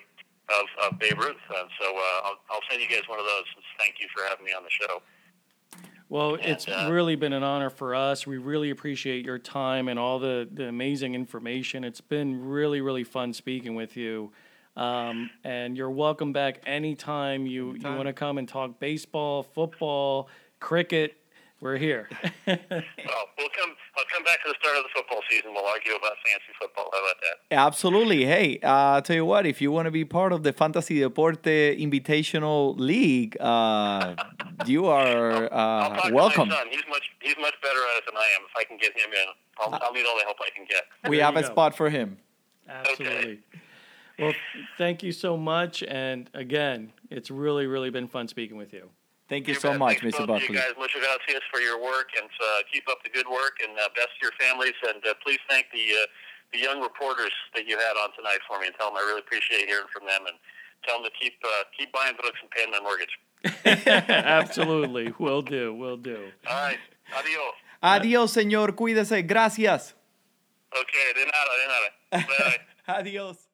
[0.48, 1.36] of, of Babe Ruth.
[1.48, 3.44] And so uh, I'll, I'll send you guys one of those.
[3.78, 5.02] Thank you for having me on the show.
[6.10, 8.26] Well, it's uh, really been an honor for us.
[8.26, 11.84] We really appreciate your time and all the, the amazing information.
[11.84, 14.32] It's been really, really fun speaking with you.
[14.74, 20.28] Um, and you're welcome back anytime you, you want to come and talk baseball, football,
[20.60, 21.16] cricket.
[21.60, 22.08] We're here.
[22.46, 23.74] well, we'll come.
[23.96, 25.50] I'll come back to the start of the football season.
[25.52, 26.88] We'll argue about fantasy football.
[26.92, 27.56] How about that?
[27.56, 28.24] Absolutely.
[28.26, 31.00] Hey, uh, I'll tell you what, if you want to be part of the Fantasy
[31.00, 34.14] Deporte Invitational League, uh,
[34.66, 36.48] you are I'll uh, talk welcome.
[36.48, 36.66] to my son.
[36.70, 38.42] He's much he's much better at it than I am.
[38.48, 39.26] If I can get him in,
[39.58, 40.84] I'll, I'll need all the help I can get.
[41.10, 42.18] We have a spot for him.
[42.68, 43.40] Absolutely.
[44.18, 44.34] Well,
[44.76, 45.82] thank you so much.
[45.82, 48.90] And again, it's really, really been fun speaking with you.
[49.28, 50.26] Thank you so much, Thanks Mr.
[50.26, 50.56] both of you Buckley.
[50.56, 50.72] guys.
[50.78, 54.08] Muchas gracias for your work and uh, keep up the good work and uh, best
[54.16, 54.72] to your families.
[54.88, 56.06] And uh, please thank the uh,
[56.52, 59.20] the young reporters that you had on tonight for me and tell them I really
[59.20, 60.36] appreciate hearing from them and
[60.86, 63.12] tell them to keep uh, keep buying books and paying my mortgage.
[64.08, 65.12] Absolutely.
[65.18, 65.74] Will do.
[65.74, 66.32] Will do.
[66.48, 66.78] All right.
[67.14, 67.54] Adios.
[67.82, 68.74] Adiós, señor.
[68.74, 69.22] Cuídese.
[69.26, 69.94] Gracias.
[70.72, 71.12] Okay.
[71.14, 71.52] De nada.
[71.60, 72.26] De nada.
[72.26, 72.58] Bye.
[73.00, 73.47] Adiós.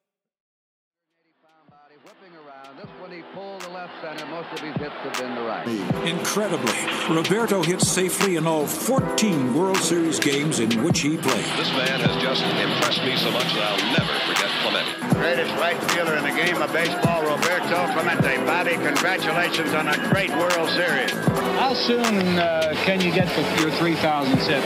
[6.07, 6.73] Incredibly,
[7.15, 11.45] Roberto hit safely in all 14 World Series games in which he played.
[11.57, 15.15] This man has just impressed me so much that I'll never forget Clemente.
[15.19, 18.37] Greatest right fielder in the game of baseball, Roberto Clemente.
[18.45, 21.13] Bobby, congratulations on a great World Series.
[21.59, 23.29] How soon uh, can you get
[23.61, 24.63] your 3,000 hit?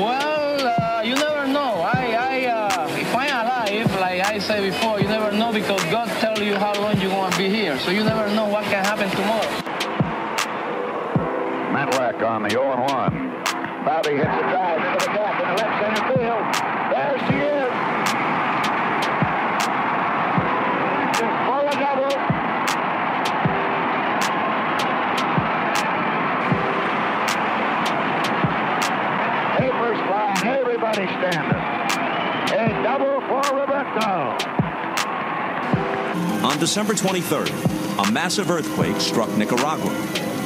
[0.00, 1.35] Well, uh, you know.
[7.86, 9.46] So you never know what can happen tomorrow.
[11.70, 13.44] Matlack on the 0-1.
[13.84, 16.44] Bobby hits a drive into the gap in the left center field.
[16.90, 17.70] There she is.
[21.14, 22.10] Just for a double.
[29.62, 31.62] Papers flying, everybody standing.
[32.50, 34.56] A double for Roberto.
[36.44, 39.92] On December 23rd, a massive earthquake struck Nicaragua.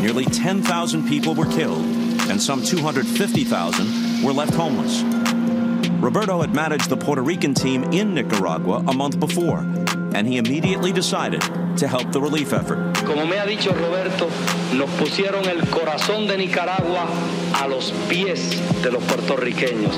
[0.01, 1.85] Nearly 10,000 people were killed,
[2.29, 5.03] and some 250,000 were left homeless.
[6.01, 9.59] Roberto had managed the Puerto Rican team in Nicaragua a month before,
[10.15, 11.43] and he immediately decided
[11.77, 12.95] to help the relief effort.
[13.05, 14.29] Como me ha dicho Roberto,
[14.75, 17.07] nos pusieron el corazón de Nicaragua
[17.55, 19.95] a los pies de los puertorriqueños.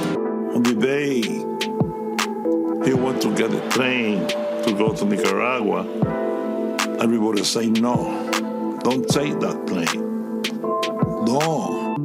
[0.54, 1.20] On the day
[2.84, 4.26] he went to get a train
[4.64, 5.86] to go to Nicaragua,
[7.02, 8.30] everybody say no,
[8.84, 10.42] don't take that plane.
[11.24, 11.96] No.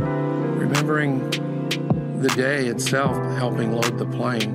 [0.56, 1.28] Remembering
[2.22, 4.54] the day itself helping load the plane,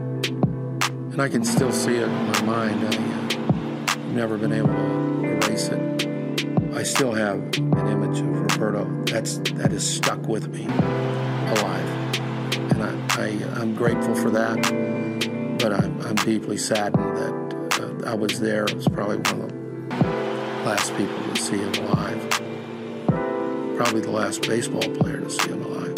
[1.11, 2.83] and I can still see it in my mind.
[2.85, 6.07] I, uh, I've never been able to erase it.
[6.73, 11.87] I still have an image of Roberto that's that is stuck with me, alive,
[12.71, 15.10] and I, I I'm grateful for that.
[15.61, 18.67] But I'm, I'm deeply saddened that uh, I was there.
[18.67, 22.29] I was probably one of the last people to see him alive.
[23.77, 25.95] Probably the last baseball player to see him alive.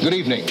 [0.00, 0.48] Good evening.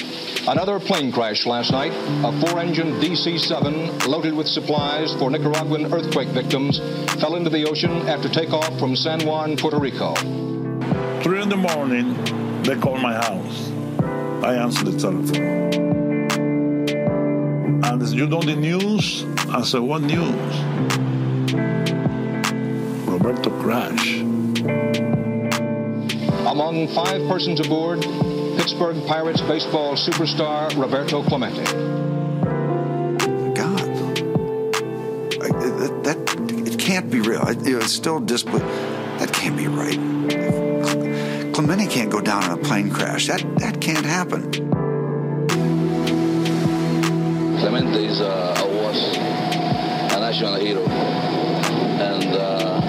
[0.48, 1.92] Another plane crash last night.
[2.24, 6.78] A four engine DC 7 loaded with supplies for Nicaraguan earthquake victims
[7.20, 10.14] fell into the ocean after takeoff from San Juan, Puerto Rico.
[11.22, 13.70] Three in the morning, they called my house.
[14.42, 15.87] I answered the telephone.
[17.68, 19.24] And they said, you know the news?
[19.50, 20.34] I said, what news?
[23.06, 24.20] Roberto crashed.
[26.46, 28.00] Among five persons aboard,
[28.56, 31.64] Pittsburgh Pirates baseball superstar Roberto Clemente.
[35.40, 36.18] I, that, that
[36.66, 37.40] it can't be real.
[37.40, 38.62] I, it's still disbelief.
[39.18, 39.98] That can't be right.
[41.54, 43.26] Clemente can't go down in a plane crash.
[43.26, 44.67] That that can't happen.
[47.68, 52.80] Clemente is uh, a, was a national hero, and uh,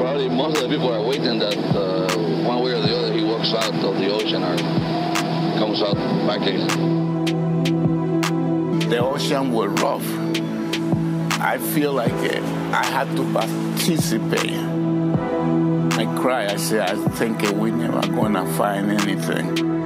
[0.00, 2.08] probably most of the people are waiting that uh,
[2.48, 4.56] one way or the other he walks out of the ocean or
[5.58, 5.96] comes out
[6.26, 6.66] back again.
[8.88, 10.08] The ocean was rough.
[11.38, 12.40] I feel like uh,
[12.72, 14.56] I had to participate.
[15.98, 16.46] I cry.
[16.46, 19.81] I say, I think we're never gonna find anything.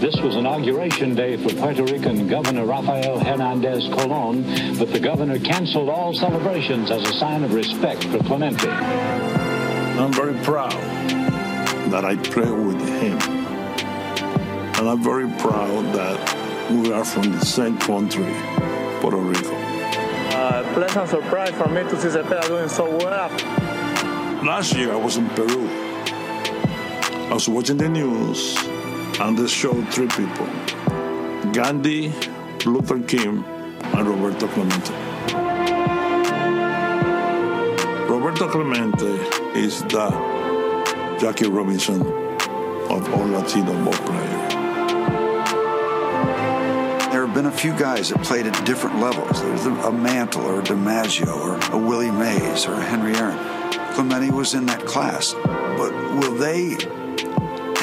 [0.00, 4.42] This was inauguration day for Puerto Rican Governor Rafael Hernandez Colon,
[4.78, 8.66] but the governor canceled all celebrations as a sign of respect for Clemente.
[8.70, 10.72] I'm very proud
[11.92, 13.18] that I pray with him.
[14.78, 18.34] And I'm very proud that we are from the same country,
[19.02, 19.54] Puerto Rico.
[19.54, 23.28] Uh, pleasant surprise for me to see Cepeda doing so well.
[24.46, 25.68] Last year I was in Peru.
[27.28, 28.69] I was watching the news
[29.20, 30.46] and they showed three people
[31.52, 32.12] Gandhi,
[32.64, 34.94] Luther King, and Roberto Clemente.
[38.08, 39.06] Roberto Clemente
[39.58, 40.10] is the
[41.20, 44.52] Jackie Robinson of all Latino ball players.
[47.12, 49.42] There have been a few guys that played at different levels.
[49.42, 53.38] There's a Mantle or a DiMaggio or a Willie Mays or a Henry Aaron.
[53.94, 55.34] Clemente was in that class.
[55.44, 56.76] But will they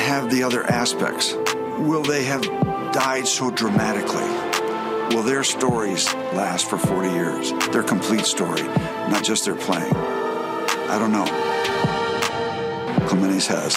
[0.08, 1.34] have the other aspects?
[1.80, 2.42] Will they have
[2.94, 4.24] died so dramatically?
[5.14, 7.52] Will their stories last for 40 years?
[7.74, 9.94] Their complete story, not just their playing?
[9.94, 11.26] I don't know.
[13.06, 13.76] Clemente's has.